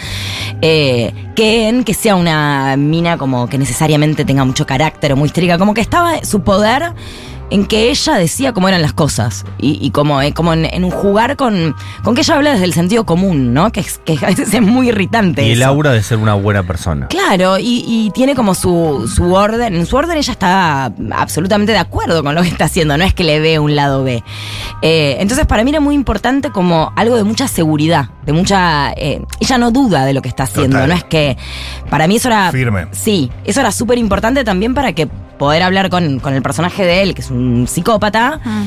eh, 0.60 1.12
que 1.36 1.68
en 1.68 1.84
que 1.84 1.94
sea 1.94 2.16
una 2.16 2.76
mina 2.76 3.16
como 3.16 3.48
que 3.48 3.58
necesariamente 3.58 4.24
tenga 4.24 4.44
mucho 4.44 4.66
carácter 4.66 5.12
o 5.12 5.16
muy 5.16 5.26
histérica, 5.26 5.58
como 5.58 5.74
que 5.74 5.80
estaba 5.80 6.24
su 6.24 6.42
poder 6.42 6.92
en 7.50 7.64
que 7.66 7.90
ella 7.90 8.14
decía 8.16 8.52
cómo 8.52 8.68
eran 8.68 8.82
las 8.82 8.92
cosas 8.92 9.44
y, 9.58 9.78
y 9.80 9.90
como, 9.90 10.20
eh, 10.20 10.32
como 10.34 10.52
en, 10.52 10.66
en 10.66 10.84
un 10.84 10.90
jugar 10.90 11.36
con, 11.36 11.74
con 12.04 12.14
que 12.14 12.20
ella 12.20 12.34
habla 12.36 12.50
desde 12.52 12.64
el 12.64 12.74
sentido 12.74 13.06
común, 13.06 13.54
¿no? 13.54 13.72
Que, 13.72 13.80
es- 13.80 13.98
que 14.04 14.18
a 14.22 14.26
veces 14.28 14.52
es 14.52 14.60
muy 14.62 14.88
irritante. 14.88 15.46
Y 15.46 15.52
el 15.52 15.62
eso. 15.62 15.70
aura 15.70 15.92
de 15.92 16.02
ser 16.02 16.18
una 16.18 16.34
buena 16.34 16.62
persona. 16.62 17.06
Claro, 17.08 17.58
y, 17.58 17.84
y 17.86 18.10
tiene 18.14 18.34
como 18.34 18.54
su, 18.54 19.10
su 19.14 19.32
orden. 19.32 19.74
En 19.74 19.86
su 19.86 19.96
orden 19.96 20.18
ella 20.18 20.32
está 20.32 20.92
absolutamente 21.12 21.72
de 21.72 21.78
acuerdo 21.78 22.22
con 22.22 22.34
lo 22.34 22.42
que 22.42 22.48
está 22.48 22.66
haciendo, 22.66 22.96
no 22.98 23.04
es 23.04 23.14
que 23.14 23.24
le 23.24 23.40
ve 23.40 23.58
un 23.58 23.74
lado 23.76 24.04
B. 24.04 24.22
Eh, 24.82 25.16
entonces 25.20 25.46
para 25.46 25.64
mí 25.64 25.70
era 25.70 25.80
muy 25.80 25.94
importante 25.94 26.50
como 26.50 26.92
algo 26.96 27.16
de 27.16 27.24
mucha 27.24 27.48
seguridad, 27.48 28.10
de 28.26 28.32
mucha... 28.32 28.92
eh, 28.92 29.22
ella 29.40 29.58
no 29.58 29.70
duda 29.70 30.04
de 30.04 30.12
lo 30.12 30.22
que 30.22 30.28
está 30.28 30.42
haciendo, 30.44 30.76
Total. 30.76 30.88
no 30.88 30.94
es 30.94 31.04
que... 31.04 31.36
Para 31.90 32.06
mí 32.06 32.16
eso 32.16 32.28
era... 32.28 32.52
Firme. 32.52 32.86
Sí, 32.92 33.30
eso 33.44 33.60
era 33.60 33.72
súper 33.72 33.96
importante 33.98 34.44
también 34.44 34.74
para 34.74 34.92
que 34.92 35.08
poder 35.38 35.62
hablar 35.62 35.88
con, 35.90 36.18
con 36.20 36.34
el 36.34 36.42
personaje 36.42 36.84
de 36.84 37.02
él, 37.02 37.14
que 37.14 37.22
es 37.22 37.30
un 37.30 37.66
psicópata, 37.68 38.40
Ah. 38.44 38.62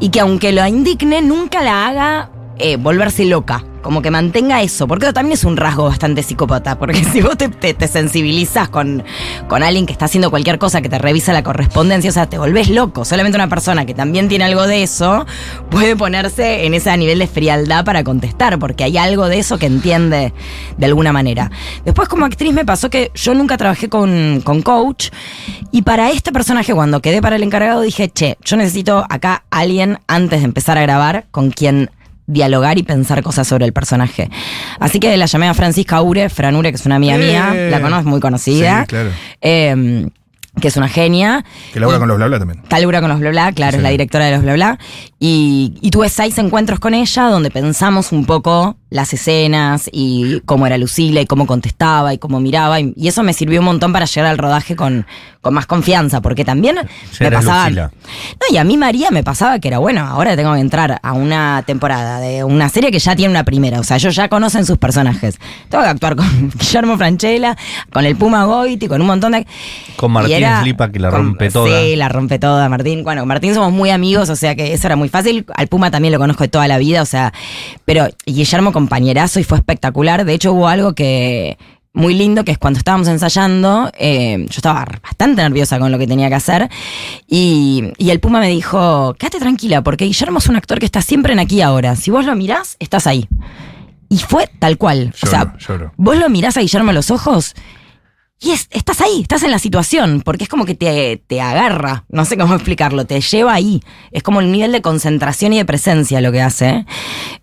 y 0.00 0.08
que 0.10 0.20
aunque 0.20 0.52
lo 0.52 0.66
indigne, 0.66 1.22
nunca 1.22 1.62
la 1.62 1.86
haga 1.88 2.30
eh, 2.58 2.76
volverse 2.76 3.24
loca. 3.24 3.64
Como 3.82 4.02
que 4.02 4.10
mantenga 4.10 4.60
eso, 4.62 4.86
porque 4.86 5.10
también 5.12 5.32
es 5.34 5.44
un 5.44 5.56
rasgo 5.56 5.84
bastante 5.84 6.22
psicópata, 6.22 6.78
porque 6.78 7.02
si 7.12 7.22
vos 7.22 7.36
te, 7.38 7.48
te- 7.48 7.72
te 7.74 7.88
sensibilizas 7.88 8.68
con, 8.68 9.02
con 9.48 9.62
alguien 9.62 9.86
que 9.86 9.92
está 9.92 10.04
haciendo 10.04 10.28
cualquier 10.30 10.58
cosa 10.58 10.82
que 10.82 10.88
te 10.90 10.98
revisa 10.98 11.32
la 11.32 11.42
correspondencia, 11.42 12.10
o 12.10 12.12
sea, 12.12 12.26
te 12.28 12.36
volvés 12.38 12.68
loco. 12.68 13.04
Solamente 13.04 13.36
una 13.36 13.48
persona 13.48 13.86
que 13.86 13.94
también 13.94 14.28
tiene 14.28 14.44
algo 14.44 14.66
de 14.66 14.82
eso 14.82 15.26
puede 15.70 15.96
ponerse 15.96 16.66
en 16.66 16.74
ese 16.74 16.94
nivel 16.96 17.18
de 17.20 17.26
frialdad 17.26 17.84
para 17.84 18.04
contestar, 18.04 18.58
porque 18.58 18.84
hay 18.84 18.98
algo 18.98 19.28
de 19.28 19.38
eso 19.38 19.58
que 19.58 19.66
entiende 19.66 20.34
de 20.76 20.86
alguna 20.86 21.12
manera. 21.12 21.50
Después 21.84 22.08
como 22.08 22.26
actriz 22.26 22.52
me 22.52 22.64
pasó 22.66 22.90
que 22.90 23.10
yo 23.14 23.32
nunca 23.34 23.56
trabajé 23.56 23.88
con, 23.88 24.42
con 24.44 24.60
coach, 24.62 25.08
y 25.72 25.82
para 25.82 26.10
este 26.10 26.32
personaje 26.32 26.74
cuando 26.74 27.00
quedé 27.00 27.22
para 27.22 27.36
el 27.36 27.42
encargado 27.42 27.80
dije, 27.80 28.10
che, 28.10 28.36
yo 28.44 28.56
necesito 28.56 29.06
acá 29.08 29.44
alguien 29.50 29.98
antes 30.06 30.40
de 30.40 30.44
empezar 30.44 30.76
a 30.76 30.82
grabar 30.82 31.26
con 31.30 31.50
quien 31.50 31.90
dialogar 32.30 32.78
y 32.78 32.82
pensar 32.82 33.22
cosas 33.22 33.46
sobre 33.46 33.64
el 33.66 33.72
personaje. 33.72 34.30
Así 34.78 35.00
que 35.00 35.16
la 35.16 35.26
llamé 35.26 35.48
a 35.48 35.54
Francisca 35.54 36.00
Ure, 36.02 36.28
Fran 36.28 36.56
Ure, 36.56 36.70
que 36.70 36.76
es 36.76 36.86
una 36.86 36.96
amiga 36.96 37.16
Eh. 37.16 37.18
mía, 37.18 37.54
la 37.70 37.80
conozco, 37.80 38.00
es 38.00 38.06
muy 38.06 38.20
conocida. 38.20 38.80
Sí, 38.82 38.86
claro. 38.86 39.10
Eh, 39.40 40.06
que 40.60 40.68
es 40.68 40.76
una 40.76 40.88
genia. 40.88 41.44
Que 41.72 41.80
labura 41.80 41.98
con 41.98 42.08
los 42.08 42.16
bla 42.16 42.26
bla 42.28 42.38
también. 42.38 42.62
Calura 42.68 43.00
con 43.00 43.10
los 43.10 43.18
bla 43.20 43.30
bla, 43.30 43.52
claro, 43.52 43.72
Sí. 43.72 43.76
es 43.78 43.82
la 43.82 43.90
directora 43.90 44.26
de 44.26 44.32
los 44.32 44.42
bla 44.42 44.54
bla. 44.54 44.78
Y, 45.18 45.74
y 45.82 45.90
tuve 45.90 46.08
seis 46.08 46.38
encuentros 46.38 46.78
con 46.80 46.94
ella 46.94 47.24
donde 47.24 47.50
pensamos 47.50 48.12
un 48.12 48.24
poco 48.24 48.76
las 48.90 49.12
escenas 49.12 49.88
y 49.92 50.40
cómo 50.46 50.66
era 50.66 50.76
Lucila 50.78 51.20
y 51.20 51.26
cómo 51.26 51.46
contestaba 51.46 52.12
y 52.14 52.18
cómo 52.18 52.40
miraba. 52.40 52.80
Y, 52.80 52.92
y 52.96 53.08
eso 53.08 53.22
me 53.22 53.32
sirvió 53.34 53.60
un 53.60 53.66
montón 53.66 53.92
para 53.92 54.06
llegar 54.06 54.30
al 54.30 54.38
rodaje 54.38 54.74
con, 54.76 55.06
con 55.42 55.54
más 55.54 55.66
confianza, 55.66 56.20
porque 56.20 56.44
también 56.44 56.76
me 57.20 57.30
pasaba. 57.30 57.68
Lucila. 57.68 57.90
No, 57.92 58.54
y 58.54 58.56
a 58.56 58.64
mí 58.64 58.76
María 58.76 59.10
me 59.10 59.22
pasaba 59.22 59.58
que 59.60 59.68
era 59.68 59.78
bueno, 59.78 60.00
ahora 60.06 60.34
tengo 60.36 60.54
que 60.54 60.60
entrar 60.60 60.98
a 61.02 61.12
una 61.12 61.62
temporada 61.66 62.18
de 62.20 62.42
una 62.42 62.68
serie 62.68 62.90
que 62.90 62.98
ya 62.98 63.14
tiene 63.14 63.30
una 63.30 63.44
primera. 63.44 63.78
O 63.78 63.84
sea, 63.84 63.96
ellos 63.96 64.14
ya 64.16 64.28
conocen 64.28 64.64
sus 64.66 64.78
personajes. 64.78 65.38
Tengo 65.68 65.84
que 65.84 65.90
actuar 65.90 66.16
con 66.16 66.50
Guillermo 66.58 66.96
Franchella, 66.96 67.56
con 67.92 68.04
el 68.06 68.16
Puma 68.16 68.44
Goiti, 68.44 68.88
con 68.88 69.00
un 69.00 69.06
montón 69.06 69.32
de. 69.32 69.46
Con 69.96 70.10
Martín 70.12 70.32
era- 70.50 70.62
Slipa, 70.62 70.90
que 70.92 70.98
la 71.00 71.10
con- 71.10 71.18
rompe 71.26 71.50
toda. 71.50 71.80
Sí, 71.82 71.96
la 71.96 72.08
rompe 72.08 72.38
toda, 72.38 72.68
Martín. 72.68 73.02
Bueno, 73.04 73.22
con 73.22 73.28
Martín 73.28 73.54
somos 73.54 73.72
muy 73.72 73.90
amigos, 73.90 74.28
o 74.30 74.36
sea 74.36 74.54
que 74.54 74.72
eso 74.72 74.86
era 74.86 74.96
muy 74.96 75.08
fácil. 75.08 75.46
Al 75.54 75.66
Puma 75.68 75.90
también 75.90 76.12
lo 76.12 76.18
conozco 76.18 76.44
de 76.44 76.48
toda 76.48 76.68
la 76.68 76.78
vida, 76.78 77.02
o 77.02 77.06
sea. 77.06 77.32
Pero 77.84 78.08
Guillermo, 78.26 78.72
compañerazo, 78.72 79.40
y 79.40 79.44
fue 79.44 79.58
espectacular. 79.58 80.24
De 80.24 80.34
hecho, 80.34 80.52
hubo 80.52 80.68
algo 80.68 80.94
que. 80.94 81.58
Muy 81.92 82.14
lindo, 82.14 82.44
que 82.44 82.52
es 82.52 82.58
cuando 82.58 82.78
estábamos 82.78 83.08
ensayando, 83.08 83.90
eh, 83.98 84.36
yo 84.48 84.54
estaba 84.58 84.86
bastante 85.02 85.42
nerviosa 85.42 85.76
con 85.80 85.90
lo 85.90 85.98
que 85.98 86.06
tenía 86.06 86.28
que 86.28 86.36
hacer, 86.36 86.68
y, 87.26 87.82
y 87.98 88.10
el 88.10 88.20
Puma 88.20 88.38
me 88.38 88.48
dijo, 88.48 89.14
quédate 89.18 89.40
tranquila, 89.40 89.82
porque 89.82 90.04
Guillermo 90.04 90.38
es 90.38 90.46
un 90.48 90.54
actor 90.54 90.78
que 90.78 90.86
está 90.86 91.02
siempre 91.02 91.32
en 91.32 91.40
aquí 91.40 91.60
ahora. 91.62 91.96
Si 91.96 92.12
vos 92.12 92.24
lo 92.24 92.36
mirás, 92.36 92.76
estás 92.78 93.08
ahí. 93.08 93.26
Y 94.08 94.18
fue 94.18 94.48
tal 94.60 94.78
cual. 94.78 95.12
o 95.20 95.26
sea, 95.26 95.44
Lloro, 95.46 95.58
lloro. 95.58 95.92
vos 95.96 96.16
lo 96.16 96.28
mirás 96.28 96.56
a 96.56 96.60
Guillermo 96.60 96.90
a 96.90 96.94
los 96.94 97.10
ojos 97.10 97.54
y 98.40 98.50
es- 98.52 98.68
estás 98.70 99.00
ahí, 99.02 99.20
estás 99.22 99.42
en 99.42 99.50
la 99.50 99.58
situación, 99.58 100.22
porque 100.24 100.44
es 100.44 100.48
como 100.48 100.64
que 100.64 100.74
te, 100.74 101.22
te 101.26 101.40
agarra, 101.40 102.04
no 102.08 102.24
sé 102.24 102.36
cómo 102.38 102.54
explicarlo, 102.56 103.04
te 103.04 103.20
lleva 103.20 103.52
ahí. 103.54 103.82
Es 104.12 104.22
como 104.22 104.40
el 104.40 104.50
nivel 104.50 104.72
de 104.72 104.80
concentración 104.82 105.52
y 105.52 105.58
de 105.58 105.64
presencia 105.64 106.20
lo 106.20 106.32
que 106.32 106.40
hace. 106.42 106.86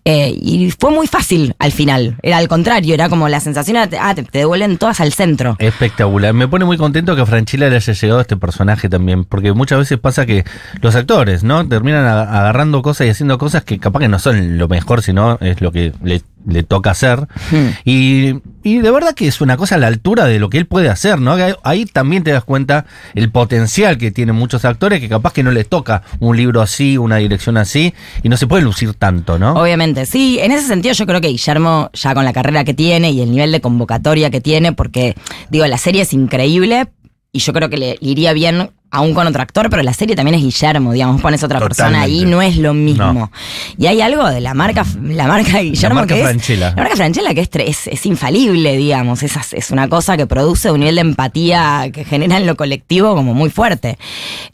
Eh, 0.04 0.36
y 0.40 0.70
fue 0.70 0.90
muy 0.90 1.06
fácil 1.06 1.54
al 1.58 1.72
final, 1.72 2.16
era 2.22 2.38
al 2.38 2.48
contrario, 2.48 2.94
era 2.94 3.08
como 3.08 3.28
la 3.28 3.40
sensación, 3.40 3.76
ah, 3.76 3.88
te, 4.14 4.22
te 4.22 4.38
devuelven 4.38 4.78
todas 4.78 5.00
al 5.00 5.12
centro. 5.12 5.56
Espectacular. 5.58 6.32
Me 6.34 6.48
pone 6.48 6.64
muy 6.64 6.76
contento 6.78 7.14
que 7.14 7.22
a 7.22 7.26
Franchella 7.26 7.68
le 7.68 7.76
haya 7.76 7.92
llegado 7.92 8.20
este 8.20 8.36
personaje 8.36 8.88
también, 8.88 9.24
porque 9.24 9.52
muchas 9.52 9.78
veces 9.78 9.98
pasa 9.98 10.24
que 10.26 10.44
los 10.80 10.94
actores, 10.94 11.44
¿no? 11.44 11.66
Terminan 11.68 12.04
a- 12.06 12.22
agarrando 12.22 12.82
cosas 12.82 13.06
y 13.06 13.10
haciendo 13.10 13.38
cosas 13.38 13.64
que 13.64 13.78
capaz 13.78 14.00
que 14.00 14.08
no 14.08 14.18
son 14.18 14.58
lo 14.58 14.66
mejor, 14.68 15.02
sino 15.02 15.38
es 15.40 15.60
lo 15.60 15.70
que 15.72 15.92
le, 16.02 16.22
le 16.48 16.62
toca 16.62 16.90
hacer. 16.90 17.28
Hmm. 17.50 17.68
Y, 17.84 18.34
y 18.62 18.78
de 18.78 18.90
verdad 18.90 19.14
que 19.14 19.28
es 19.28 19.40
una 19.40 19.56
cosa 19.56 19.76
a 19.76 19.78
la 19.78 19.86
altura 19.86 20.24
de 20.24 20.38
lo 20.38 20.50
que 20.50 20.58
él 20.58 20.66
puede 20.66 20.88
hacer, 20.88 21.20
¿no? 21.20 21.36
Ahí 21.62 21.84
también 21.84 22.24
te 22.24 22.32
das 22.32 22.44
cuenta 22.44 22.86
el 23.14 23.30
potencial 23.30 23.98
que 23.98 24.10
tienen 24.10 24.34
muchos 24.34 24.64
actores 24.64 25.00
que 25.00 25.08
capaz 25.08 25.32
que 25.32 25.42
no 25.42 25.50
les 25.50 25.68
toca 25.68 26.02
un 26.20 26.36
libro 26.36 26.60
así, 26.60 26.98
una 26.98 27.16
dirección 27.16 27.56
así, 27.56 27.94
y 28.22 28.28
no 28.28 28.36
se 28.36 28.46
puede 28.46 28.62
lucir 28.62 28.94
tanto, 28.94 29.38
¿no? 29.38 29.52
Obviamente, 29.54 30.06
sí. 30.06 30.38
En 30.40 30.52
ese 30.52 30.66
sentido, 30.66 30.94
yo 30.94 31.06
creo 31.06 31.20
que 31.20 31.28
Guillermo, 31.28 31.90
ya 31.92 32.14
con 32.14 32.24
la 32.24 32.32
carrera 32.32 32.64
que 32.64 32.74
tiene 32.74 33.10
y 33.10 33.20
el 33.20 33.30
nivel 33.30 33.52
de 33.52 33.60
convocatoria 33.60 34.30
que 34.30 34.40
tiene, 34.40 34.72
porque, 34.72 35.14
digo, 35.50 35.66
la 35.66 35.78
serie 35.78 36.02
es 36.02 36.12
increíble 36.12 36.88
y 37.32 37.40
yo 37.40 37.52
creo 37.52 37.68
que 37.68 37.76
le 37.76 37.98
iría 38.00 38.32
bien 38.32 38.70
aún 38.90 39.12
con 39.12 39.26
otro 39.26 39.42
actor, 39.42 39.68
pero 39.68 39.82
la 39.82 39.92
serie 39.92 40.16
también 40.16 40.36
es 40.36 40.42
Guillermo, 40.42 40.92
digamos, 40.92 41.20
pones 41.20 41.42
otra 41.44 41.60
persona 41.60 42.02
ahí, 42.02 42.24
no 42.24 42.40
es 42.40 42.56
lo 42.56 42.72
mismo. 42.74 43.12
No. 43.12 43.32
Y 43.76 43.86
hay 43.86 44.00
algo 44.00 44.26
de 44.28 44.40
la 44.40 44.54
marca, 44.54 44.84
la 45.02 45.26
marca 45.26 45.58
de 45.58 45.64
Guillermo 45.64 45.96
marca 45.96 46.14
que 46.14 46.20
es- 46.20 46.26
Francella. 46.26 46.70
la 46.70 46.76
marca 46.76 46.96
Franchella 46.96 47.34
que 47.34 47.40
es, 47.42 47.50
tre- 47.50 47.64
es, 47.68 47.86
es 47.86 48.06
infalible, 48.06 48.76
digamos, 48.76 49.22
es, 49.22 49.36
es 49.52 49.70
una 49.70 49.88
cosa 49.88 50.16
que 50.16 50.26
produce 50.26 50.70
un 50.70 50.80
nivel 50.80 50.94
de 50.94 51.00
empatía 51.02 51.90
que 51.92 52.04
genera 52.04 52.38
en 52.38 52.46
lo 52.46 52.56
colectivo 52.56 53.14
como 53.14 53.34
muy 53.34 53.50
fuerte. 53.50 53.98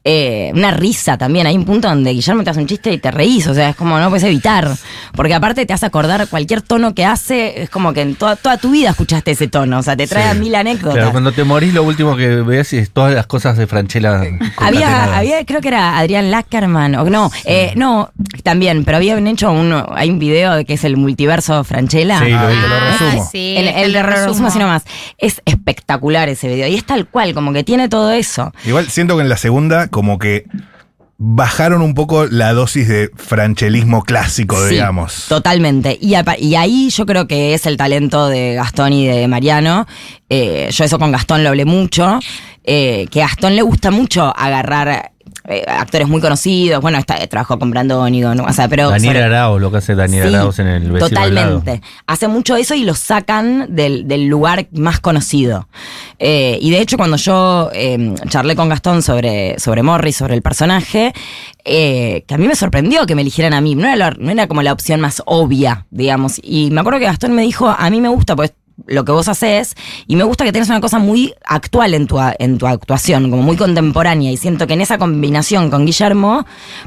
Eh, 0.03 0.51
una 0.55 0.73
risa 0.73 1.17
también, 1.17 1.47
hay 1.47 1.57
un 1.57 1.65
punto 1.65 1.89
donde 1.89 2.11
Guillermo 2.11 2.43
te 2.45 2.51
hace 2.51 2.61
un 2.61 2.67
chiste 2.67 2.93
y 2.93 2.99
te 2.99 3.11
reís, 3.11 3.47
o 3.47 3.55
sea, 3.55 3.71
es 3.71 3.77
como 3.77 3.99
no 3.99 4.09
puedes 4.09 4.25
evitar, 4.25 4.69
porque 5.15 5.35
aparte 5.35 5.65
te 5.65 5.73
hace 5.73 5.87
acordar 5.87 6.27
cualquier 6.29 6.61
tono 6.61 6.95
que 6.95 7.05
hace, 7.05 7.63
es 7.63 7.71
como 7.71 7.93
que 7.93 8.03
en 8.03 8.15
toda, 8.17 8.37
toda 8.37 8.57
tu 8.59 8.71
vida 8.73 8.91
escuchaste 8.91 9.31
ese 9.31 9.47
tono, 9.49 9.79
o 9.79 9.83
sea, 9.83 9.97
te 9.97 10.07
trae 10.07 10.33
Sí. 10.35 10.41
mil 10.41 10.55
anécdotas. 10.55 10.95
Claro, 10.97 11.13
cuando 11.13 11.33
te 11.33 11.45
morís 11.45 11.73
lo 11.73 11.83
último 11.85 12.17
que 12.17 12.27
ves 12.43 12.73
es 12.73 12.91
todas 12.91 13.15
las 13.15 13.27
cosas 13.27 13.57
de 13.57 13.67
Franchella. 13.67 14.24
Había, 14.57 15.17
había, 15.17 15.45
creo 15.45 15.61
que 15.61 15.69
era 15.69 15.99
Adrián 15.99 16.31
Lackerman, 16.31 16.95
o 16.97 17.05
no, 17.11 17.31
eh, 17.45 17.73
no, 17.77 18.11
también, 18.43 18.85
pero 18.85 18.97
habían 18.99 19.27
hecho 19.27 19.51
un, 19.53 19.75
hay 19.95 20.11
un 20.11 20.19
video 20.19 20.55
de 20.55 20.65
que 20.65 20.75
es 20.75 20.85
el 20.85 20.97
multiverso 20.97 21.63
Franchella. 21.65 22.19
Sí, 22.19 22.31
lo 22.31 22.47
vi, 22.49 22.55
te 22.55 22.69
lo 22.69 22.75
Ah, 22.75 22.91
resumo. 22.99 23.29
sí, 23.31 23.55
el, 23.57 23.69
el 23.69 23.93
lo 23.93 23.99
de 23.99 24.03
resumo 24.05 24.27
resumo. 24.29 24.49
así 24.49 24.59
nomás. 24.59 24.83
Es 25.19 25.43
espectacular 25.45 26.29
ese 26.29 26.49
video. 26.49 26.69
Y 26.69 26.75
es 26.77 26.85
tal 26.85 27.07
cual, 27.07 27.35
como 27.35 27.53
que 27.53 27.65
tiene 27.65 27.89
todo 27.89 28.13
eso. 28.13 28.53
Igual 28.65 28.89
siento 28.89 29.17
que 29.17 29.23
en 29.23 29.29
la 29.29 29.37
segunda, 29.37 29.89
como 29.89 30.19
que 30.19 30.45
bajaron 31.17 31.81
un 31.81 31.95
poco 31.95 32.27
la 32.27 32.53
dosis 32.53 32.89
de 32.89 33.09
franchelismo 33.17 34.03
clásico, 34.03 34.57
Sí, 34.67 34.75
digamos. 34.75 35.27
Totalmente. 35.29 35.97
Y, 36.01 36.15
apa- 36.15 36.37
y 36.39 36.57
ahí 36.57 36.91
yo 36.91 37.07
creo 37.07 37.29
que 37.29 37.55
es 37.55 37.67
el 37.67 37.77
talento 37.77 38.29
de 38.29 38.55
Gastón 38.55 38.93
y 38.93 39.07
de 39.07 39.27
Mariano. 39.29 39.87
Eh, 40.29 40.69
yo 40.73 40.85
eso 40.85 40.99
con 40.99 41.13
Gastón 41.13 41.43
lo 41.45 41.51
hablé 41.51 41.65
mucho. 41.65 42.19
Eh, 42.65 43.07
que 43.11 43.23
a 43.23 43.27
Gastón 43.27 43.55
le 43.57 43.63
gusta 43.63 43.91
mucho 43.91 44.33
agarrar 44.37 45.11
eh, 45.47 45.65
actores 45.69 46.09
muy 46.09 46.21
conocidos. 46.23 46.81
Bueno, 46.81 46.97
está, 46.99 47.15
trabajó 47.27 47.59
con 47.59 47.71
Brandon 47.71 48.15
y 48.15 48.23
con, 48.23 48.41
o 48.41 48.53
sea, 48.53 48.67
pero 48.69 48.89
Daniel 48.91 49.15
sobre- 49.15 49.25
Arauz, 49.25 49.61
lo 49.61 49.71
que 49.71 49.77
hace 49.79 49.95
Daniel 49.95 50.29
Sí, 50.29 50.35
Arauz 50.35 50.59
en 50.59 50.67
el 50.69 50.91
vecino 50.91 51.21
lado. 51.29 51.59
Totalmente. 51.61 51.83
Hace 52.07 52.29
mucho 52.29 52.57
eso 52.57 52.75
y 52.75 52.85
lo 52.85 52.95
sacan 52.95 53.67
del, 53.75 54.09
del 54.09 54.27
lugar 54.27 54.69
más 54.73 55.01
conocido. 55.01 55.69
Eh, 56.19 56.59
y 56.63 56.71
de 56.71 56.81
hecho, 56.81 56.97
cuando 56.97 57.17
yo 57.19 57.71
eh, 57.75 58.15
charlé 58.29 58.57
con 58.57 58.69
Gastón 58.71 59.03
sobre, 59.03 59.59
sobre 59.59 59.83
Morris, 59.83 60.17
sobre 60.17 60.35
el 60.35 60.41
personaje, 60.43 61.13
eh, 61.65 62.25
que 62.27 62.35
a 62.35 62.39
mí 62.39 62.47
me 62.49 62.55
sorprendió 62.57 63.05
que 63.07 63.15
me 63.15 63.23
eligieran 63.23 63.53
a 63.53 63.61
mí. 63.61 63.75
No 63.75 63.87
era, 63.87 63.97
la- 63.97 64.17
no 64.19 64.31
era 64.31 64.47
como 64.47 64.63
la 64.63 64.73
opción 64.73 65.01
más 65.01 65.23
obvia, 65.27 65.87
digamos. 65.91 66.41
Y 66.43 66.71
me 66.71 66.81
acuerdo 66.81 66.99
que 67.01 67.07
Gastón 67.07 67.35
me 67.35 67.43
dijo, 67.43 67.69
a 67.69 67.91
mí 67.91 68.01
me 68.01 68.09
gusta, 68.09 68.35
pues 68.37 68.55
lo 68.87 69.05
que 69.05 69.13
vos 69.13 69.29
haces 69.29 69.75
y 70.07 70.17
me 70.17 70.25
gusta 70.25 70.45
que 70.45 70.53
tengas 70.53 70.69
una 70.69 70.81
cosa 70.81 70.99
muy 70.99 71.35
actual 71.45 71.95
en 71.95 72.07
tu, 72.07 72.19
en 72.39 72.59
tu 72.59 72.67
actuación, 72.67 73.31
como 73.31 73.43
muy 73.43 73.57
contemporánea 73.57 74.31
y 74.31 74.37
siento 74.37 74.67
que 74.67 74.75
en 74.75 74.81
esa 74.81 74.99
combinación 74.99 75.71
con 75.71 75.87
Guillermo 75.87 76.45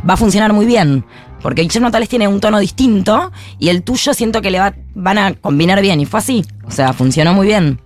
va 0.08 0.13
a 0.15 0.17
funcionar 0.17 0.53
muy 0.53 0.65
bien. 0.65 1.06
Porque 1.41 1.62
Guillermo 1.62 1.91
tal 1.91 2.01
vez 2.01 2.10
tiene 2.10 2.27
un 2.27 2.39
tono 2.39 2.58
distinto 2.60 3.32
y 3.60 3.70
el 3.70 3.84
tuyo 3.84 4.13
siento 4.15 4.41
que 4.41 4.50
le 4.50 4.60
va, 4.60 4.74
van 4.96 5.17
a 5.20 5.34
combinar 5.34 5.82
bien. 5.82 6.00
Y 6.00 6.06
fue 6.08 6.20
así. 6.20 6.44
O 6.65 6.72
sea, 6.72 6.94
funcionó 6.94 7.34
muy 7.36 7.46
bien. 7.46 7.79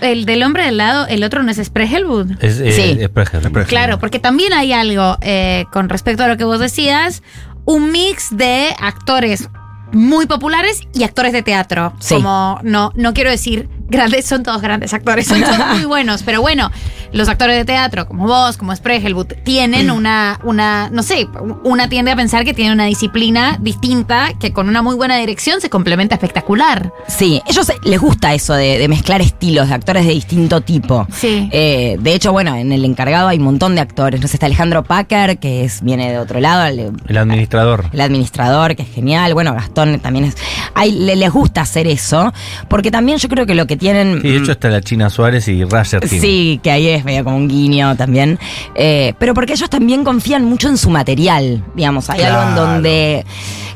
El 0.00 0.24
del 0.24 0.42
hombre 0.44 0.64
del 0.64 0.76
lado, 0.76 1.06
el 1.08 1.24
otro 1.24 1.42
no 1.42 1.50
es 1.50 1.58
Spregelwood. 1.62 2.30
Es, 2.40 2.60
eh, 2.60 2.72
Sí. 2.72 2.98
es. 3.00 3.66
Claro, 3.66 3.98
porque 3.98 4.20
también 4.20 4.52
hay 4.52 4.72
algo 4.72 5.18
eh, 5.20 5.64
con 5.72 5.88
respecto 5.88 6.22
a 6.22 6.28
lo 6.28 6.36
que 6.36 6.44
vos 6.44 6.60
decías, 6.60 7.22
un 7.64 7.90
mix 7.90 8.36
de 8.36 8.68
actores 8.78 9.48
muy 9.92 10.26
populares 10.26 10.82
y 10.94 11.04
actores 11.04 11.32
de 11.32 11.42
teatro. 11.42 11.92
Sí. 12.00 12.14
Como, 12.14 12.58
no, 12.62 12.92
no 12.94 13.14
quiero 13.14 13.30
decir 13.30 13.68
grandes, 13.88 14.26
son 14.26 14.42
todos 14.42 14.60
grandes 14.62 14.92
actores, 14.94 15.26
son 15.26 15.42
todos 15.42 15.58
muy 15.74 15.84
buenos, 15.86 16.22
pero 16.22 16.40
bueno, 16.40 16.70
los 17.12 17.28
actores 17.28 17.56
de 17.56 17.64
teatro, 17.64 18.06
como 18.06 18.26
vos, 18.26 18.56
como 18.56 18.74
Spregelwood, 18.74 19.26
tienen 19.44 19.90
una, 19.90 20.40
una, 20.44 20.88
no 20.90 21.02
sé, 21.02 21.28
una 21.62 21.88
tiende 21.88 22.10
a 22.10 22.16
pensar 22.16 22.44
que 22.44 22.54
tienen 22.54 22.72
una 22.72 22.86
disciplina 22.86 23.58
distinta 23.60 24.32
que 24.40 24.52
con 24.52 24.68
una 24.68 24.80
muy 24.82 24.94
buena 24.94 25.18
dirección 25.18 25.60
se 25.60 25.68
complementa 25.68 26.14
espectacular. 26.14 26.90
Sí, 27.08 27.42
ellos 27.46 27.68
eh, 27.68 27.74
les 27.84 28.00
gusta 28.00 28.32
eso 28.32 28.54
de, 28.54 28.78
de 28.78 28.88
mezclar 28.88 29.20
estilos 29.20 29.68
de 29.68 29.74
actores 29.74 30.06
de 30.06 30.12
distinto 30.12 30.62
tipo. 30.62 31.06
Sí. 31.12 31.48
Eh, 31.52 31.96
de 32.00 32.14
hecho, 32.14 32.32
bueno, 32.32 32.54
en 32.56 32.72
el 32.72 32.84
encargado 32.84 33.28
hay 33.28 33.38
un 33.38 33.44
montón 33.44 33.74
de 33.74 33.82
actores. 33.82 34.20
No 34.20 34.28
sé, 34.28 34.36
está 34.36 34.46
Alejandro 34.46 34.82
Packer, 34.82 35.38
que 35.38 35.64
es, 35.64 35.82
viene 35.82 36.10
de 36.10 36.18
otro 36.18 36.40
lado, 36.40 36.64
el, 36.64 36.92
El 37.06 37.16
administrador. 37.18 37.84
el 37.92 38.00
administrador, 38.00 38.74
que 38.74 38.82
es 38.82 38.88
genial. 38.90 39.34
Bueno, 39.34 39.52
Gastón 39.52 40.00
también 40.00 40.24
es. 40.26 40.36
Hay, 40.74 40.92
les 40.92 41.30
gusta 41.30 41.60
hacer 41.60 41.86
eso, 41.86 42.32
porque 42.68 42.90
también 42.90 43.18
yo 43.18 43.28
creo 43.28 43.44
que 43.44 43.54
lo 43.54 43.66
que 43.66 43.71
tienen. 43.76 44.20
Sí, 44.22 44.28
de 44.30 44.36
hecho 44.38 44.52
está 44.52 44.68
la 44.68 44.80
China 44.80 45.10
Suárez 45.10 45.48
y 45.48 45.64
Roger 45.64 46.00
King. 46.00 46.20
Sí, 46.20 46.60
que 46.62 46.70
ahí 46.70 46.88
es 46.88 47.04
medio 47.04 47.24
como 47.24 47.36
un 47.36 47.48
guiño 47.48 47.96
también. 47.96 48.38
Eh, 48.74 49.14
pero 49.18 49.34
porque 49.34 49.52
ellos 49.54 49.68
también 49.70 50.04
confían 50.04 50.44
mucho 50.44 50.68
en 50.68 50.76
su 50.78 50.90
material, 50.90 51.64
digamos. 51.74 52.08
Hay 52.10 52.22
algo 52.22 52.42
en 52.48 52.54
donde 52.54 53.26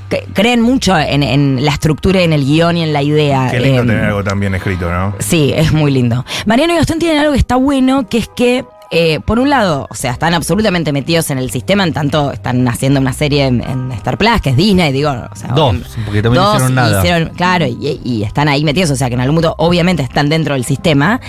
que- 0.09 0.25
creen 0.33 0.61
mucho 0.61 0.97
en, 0.99 1.23
en 1.23 1.65
la 1.65 1.73
estructura, 1.73 2.21
en 2.23 2.33
el 2.33 2.45
guion 2.45 2.77
y 2.77 2.83
en 2.83 2.93
la 2.93 3.03
idea. 3.03 3.49
Qué 3.51 3.61
lindo 3.61 3.83
Eh, 3.83 3.87
tener 3.87 4.05
algo 4.05 4.23
tan 4.25 4.39
bien 4.41 4.55
escrito, 4.55 4.91
¿no? 4.91 5.15
Sí, 5.19 5.53
es 5.55 5.73
muy 5.73 5.91
lindo. 5.91 6.25
Mariano 6.47 6.73
y 6.75 6.77
Gastón 6.77 6.99
tienen 6.99 7.19
algo 7.19 7.33
que 7.33 7.39
está 7.39 7.57
bueno, 7.57 8.09
que 8.09 8.19
es 8.19 8.29
que, 8.35 8.65
eh, 8.91 9.21
por 9.21 9.39
un 9.39 9.51
lado, 9.51 9.87
o 9.91 9.95
sea, 9.95 10.13
están 10.13 10.33
absolutamente 10.35 10.93
metidos 10.93 11.31
en 11.31 11.39
el 11.39 11.51
sistema, 11.51 11.85
en 11.85 11.93
tanto 11.93 12.31
están 12.33 12.67
haciendo 12.69 13.01
una 13.01 13.13
serie 13.13 13.47
en, 13.47 13.61
en 13.63 13.93
Star 13.93 14.17
Plus, 14.19 14.41
que 14.41 14.51
es 14.51 14.57
Disney, 14.57 14.93
digo, 14.93 15.11
o 15.11 15.37
sea, 15.37 15.49
Dos, 15.55 15.77
porque 16.05 16.23
también 16.23 16.43
dos, 16.45 16.55
hicieron 16.55 16.75
nada. 16.75 17.01
hicieron- 17.01 17.29
claro, 17.37 17.67
y, 17.67 18.01
y 18.05 18.23
están 18.23 18.49
ahí 18.49 18.65
metidos, 18.65 18.91
o 18.91 18.97
sea, 18.97 19.09
que 19.09 19.15
en 19.15 19.21
algún 19.21 19.37
punto 19.37 19.55
obviamente 19.59 20.03
están 20.03 20.29
dentro 20.29 20.55
del 20.55 20.65
sistema, 20.65 21.21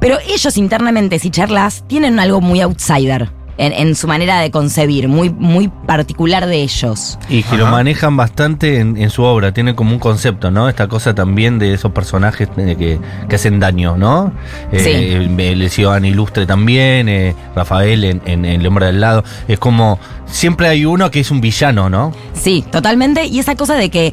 pero 0.00 0.18
ellos 0.28 0.56
internamente, 0.56 1.18
si 1.18 1.30
charlas, 1.30 1.84
tienen 1.86 2.18
algo 2.20 2.40
muy 2.40 2.60
outsider. 2.60 3.30
En, 3.58 3.72
en 3.72 3.94
su 3.94 4.06
manera 4.06 4.40
de 4.40 4.50
concebir, 4.50 5.08
muy, 5.08 5.30
muy 5.30 5.68
particular 5.68 6.46
de 6.46 6.62
ellos. 6.62 7.18
Y 7.30 7.42
que 7.42 7.56
lo 7.56 7.66
manejan 7.66 8.14
bastante 8.14 8.80
en, 8.80 8.98
en 8.98 9.08
su 9.08 9.22
obra, 9.22 9.52
tiene 9.52 9.74
como 9.74 9.92
un 9.92 9.98
concepto, 9.98 10.50
¿no? 10.50 10.68
Esta 10.68 10.88
cosa 10.88 11.14
también 11.14 11.58
de 11.58 11.72
esos 11.72 11.92
personajes 11.92 12.48
eh, 12.58 12.76
que, 12.78 12.98
que 13.28 13.36
hacen 13.36 13.58
daño, 13.58 13.96
¿no? 13.96 14.30
Eh, 14.72 15.14
el, 15.14 15.40
el 15.40 15.70
Ciudadano 15.70 16.06
Ilustre 16.06 16.44
también, 16.44 17.08
eh, 17.08 17.34
Rafael 17.54 18.04
en, 18.04 18.20
en 18.26 18.44
El 18.44 18.66
Hombre 18.66 18.86
del 18.86 19.00
Lado. 19.00 19.24
Es 19.48 19.58
como, 19.58 19.98
siempre 20.26 20.68
hay 20.68 20.84
uno 20.84 21.10
que 21.10 21.20
es 21.20 21.30
un 21.30 21.40
villano, 21.40 21.88
¿no? 21.88 22.12
Sí, 22.34 22.62
totalmente. 22.70 23.24
Y 23.24 23.38
esa 23.38 23.54
cosa 23.54 23.76
de 23.76 23.88
que, 23.88 24.12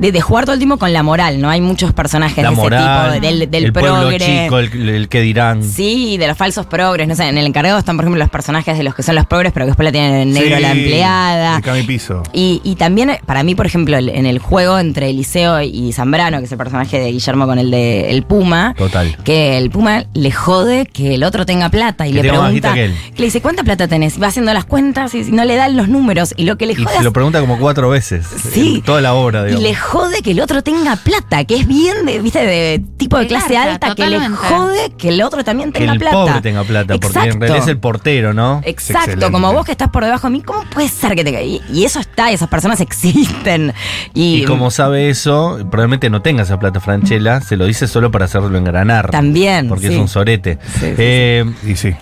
de, 0.00 0.10
de 0.10 0.20
jugar 0.20 0.44
todo 0.44 0.54
el 0.54 0.58
tiempo 0.58 0.76
con 0.78 0.92
la 0.92 1.04
moral, 1.04 1.40
¿no? 1.40 1.48
Hay 1.50 1.60
muchos 1.60 1.92
personajes 1.92 2.42
La 2.42 2.50
de 2.50 2.56
moral, 2.56 3.10
ese 3.10 3.20
tipo, 3.20 3.26
del, 3.26 3.50
del 3.50 3.64
el 3.66 3.72
pueblo 3.72 4.10
chico, 4.18 4.58
el, 4.58 4.88
el 4.88 5.08
que 5.08 5.20
dirán. 5.20 5.62
Sí, 5.62 6.16
de 6.16 6.26
los 6.26 6.36
falsos 6.36 6.66
progres. 6.66 7.06
No 7.06 7.14
sé, 7.14 7.28
en 7.28 7.38
el 7.38 7.46
encargado 7.46 7.78
están, 7.78 7.96
por 7.96 8.04
ejemplo, 8.04 8.18
los 8.18 8.30
personajes 8.30 8.71
de 8.78 8.84
los 8.84 8.94
que 8.94 9.02
son 9.02 9.14
los 9.14 9.26
progres, 9.26 9.52
pero 9.52 9.66
que 9.66 9.70
después 9.70 9.84
la 9.84 9.92
tienen 9.92 10.14
en 10.14 10.32
negro 10.32 10.56
Sí, 10.56 10.62
la 10.62 10.72
empleada. 10.72 11.56
el 11.56 11.62
Cami 11.62 11.82
Piso. 11.82 12.22
Y, 12.32 12.60
y 12.64 12.76
también, 12.76 13.16
para 13.26 13.42
mí, 13.42 13.54
por 13.54 13.66
ejemplo, 13.66 13.96
el- 13.96 14.08
en 14.08 14.26
el 14.26 14.38
juego 14.38 14.78
entre 14.78 15.10
Eliseo 15.10 15.60
y 15.62 15.92
Zambrano, 15.92 16.38
que 16.38 16.44
es 16.44 16.52
el 16.52 16.58
personaje 16.58 16.98
de 16.98 17.10
Guillermo 17.12 17.46
con 17.46 17.58
el 17.58 17.70
de 17.70 18.10
el 18.10 18.22
Puma, 18.22 18.74
Total. 18.76 19.16
que 19.24 19.58
el 19.58 19.70
Puma 19.70 20.04
le 20.14 20.30
jode 20.32 20.86
que 20.86 21.14
el 21.14 21.24
otro 21.24 21.46
tenga 21.46 21.68
plata 21.68 22.06
y 22.06 22.10
Que 22.12 22.22
le 22.22 22.28
pregunta, 22.28 22.74
que 22.74 22.84
él. 22.86 22.94
le 23.16 23.24
dice, 23.24 23.40
¿cuánta 23.40 23.62
plata 23.64 23.88
tenés? 23.88 24.20
Va 24.22 24.28
haciendo 24.28 24.52
las 24.52 24.64
cuentas 24.64 25.14
y 25.14 25.22
no 25.32 25.44
le 25.44 25.56
dan 25.56 25.76
los 25.76 25.88
números. 25.88 26.34
Y 26.36 26.44
lo 26.44 26.56
que 26.56 26.66
le 26.66 26.72
Y 26.72 26.76
jode 26.76 26.92
se 26.94 26.98
a 26.98 27.02
lo 27.02 27.12
pregunta 27.12 27.40
como 27.40 27.58
cuatro 27.58 27.88
veces. 27.90 28.26
Sí. 28.52 28.76
en 28.76 28.82
Toda 28.82 29.00
la 29.00 29.14
obra, 29.14 29.42
y 29.42 29.44
digamos. 29.46 29.62
le 29.62 29.74
jode 29.74 30.22
que 30.22 30.30
el 30.32 30.40
otro 30.40 30.62
tenga 30.62 30.96
plata, 30.96 31.44
que 31.44 31.56
es 31.56 31.66
bien 31.66 32.06
de, 32.06 32.18
viste, 32.20 32.44
de 32.44 32.82
tipo 32.96 33.16
de 33.16 33.22
El 33.22 33.28
clase 33.28 33.56
alta, 33.56 33.94
que 33.94 34.06
le 34.06 34.18
jode 34.28 34.92
que 34.96 35.08
el 35.10 35.22
otro 35.22 35.44
también 35.44 35.72
que 35.72 35.80
tenga 35.80 35.92
el 35.92 35.98
plata. 35.98 36.16
pobre 36.16 36.40
tenga 36.40 36.64
plata, 36.64 36.94
porque 36.98 37.06
en 37.18 37.24
Exacto. 37.24 37.38
realidad 37.40 37.62
es 37.62 37.68
el 37.68 37.78
portero, 37.78 38.32
¿no? 38.34 38.61
Exacto, 38.64 39.10
Excelente. 39.12 39.32
como 39.32 39.52
vos 39.52 39.64
que 39.66 39.72
estás 39.72 39.88
por 39.90 40.04
debajo 40.04 40.26
de 40.28 40.32
mí, 40.32 40.42
¿cómo 40.42 40.64
puede 40.70 40.88
ser 40.88 41.14
que 41.14 41.24
te 41.24 41.44
y, 41.44 41.60
y 41.72 41.84
eso 41.84 42.00
está, 42.00 42.30
esas 42.30 42.48
personas 42.48 42.80
existen. 42.80 43.72
Y, 44.14 44.42
Y 44.42 44.44
como 44.44 44.70
sabe 44.70 45.08
eso, 45.10 45.56
probablemente 45.70 46.10
no 46.10 46.22
tenga 46.22 46.42
esa 46.42 46.58
plata 46.58 46.80
Franchella, 46.80 47.40
se 47.40 47.56
lo 47.56 47.66
dice 47.66 47.86
solo 47.88 48.10
para 48.10 48.26
hacerlo 48.26 48.56
engranar. 48.56 49.10
También, 49.10 49.68
Porque 49.68 49.88
sí. 49.88 49.94
es 49.94 49.98
un 50.00 50.08
sorete. 50.08 50.58
Sí, 50.74 50.80
sí, 50.80 50.94
Eh, 50.98 51.44
Y 51.66 51.76
sí. 51.76 51.94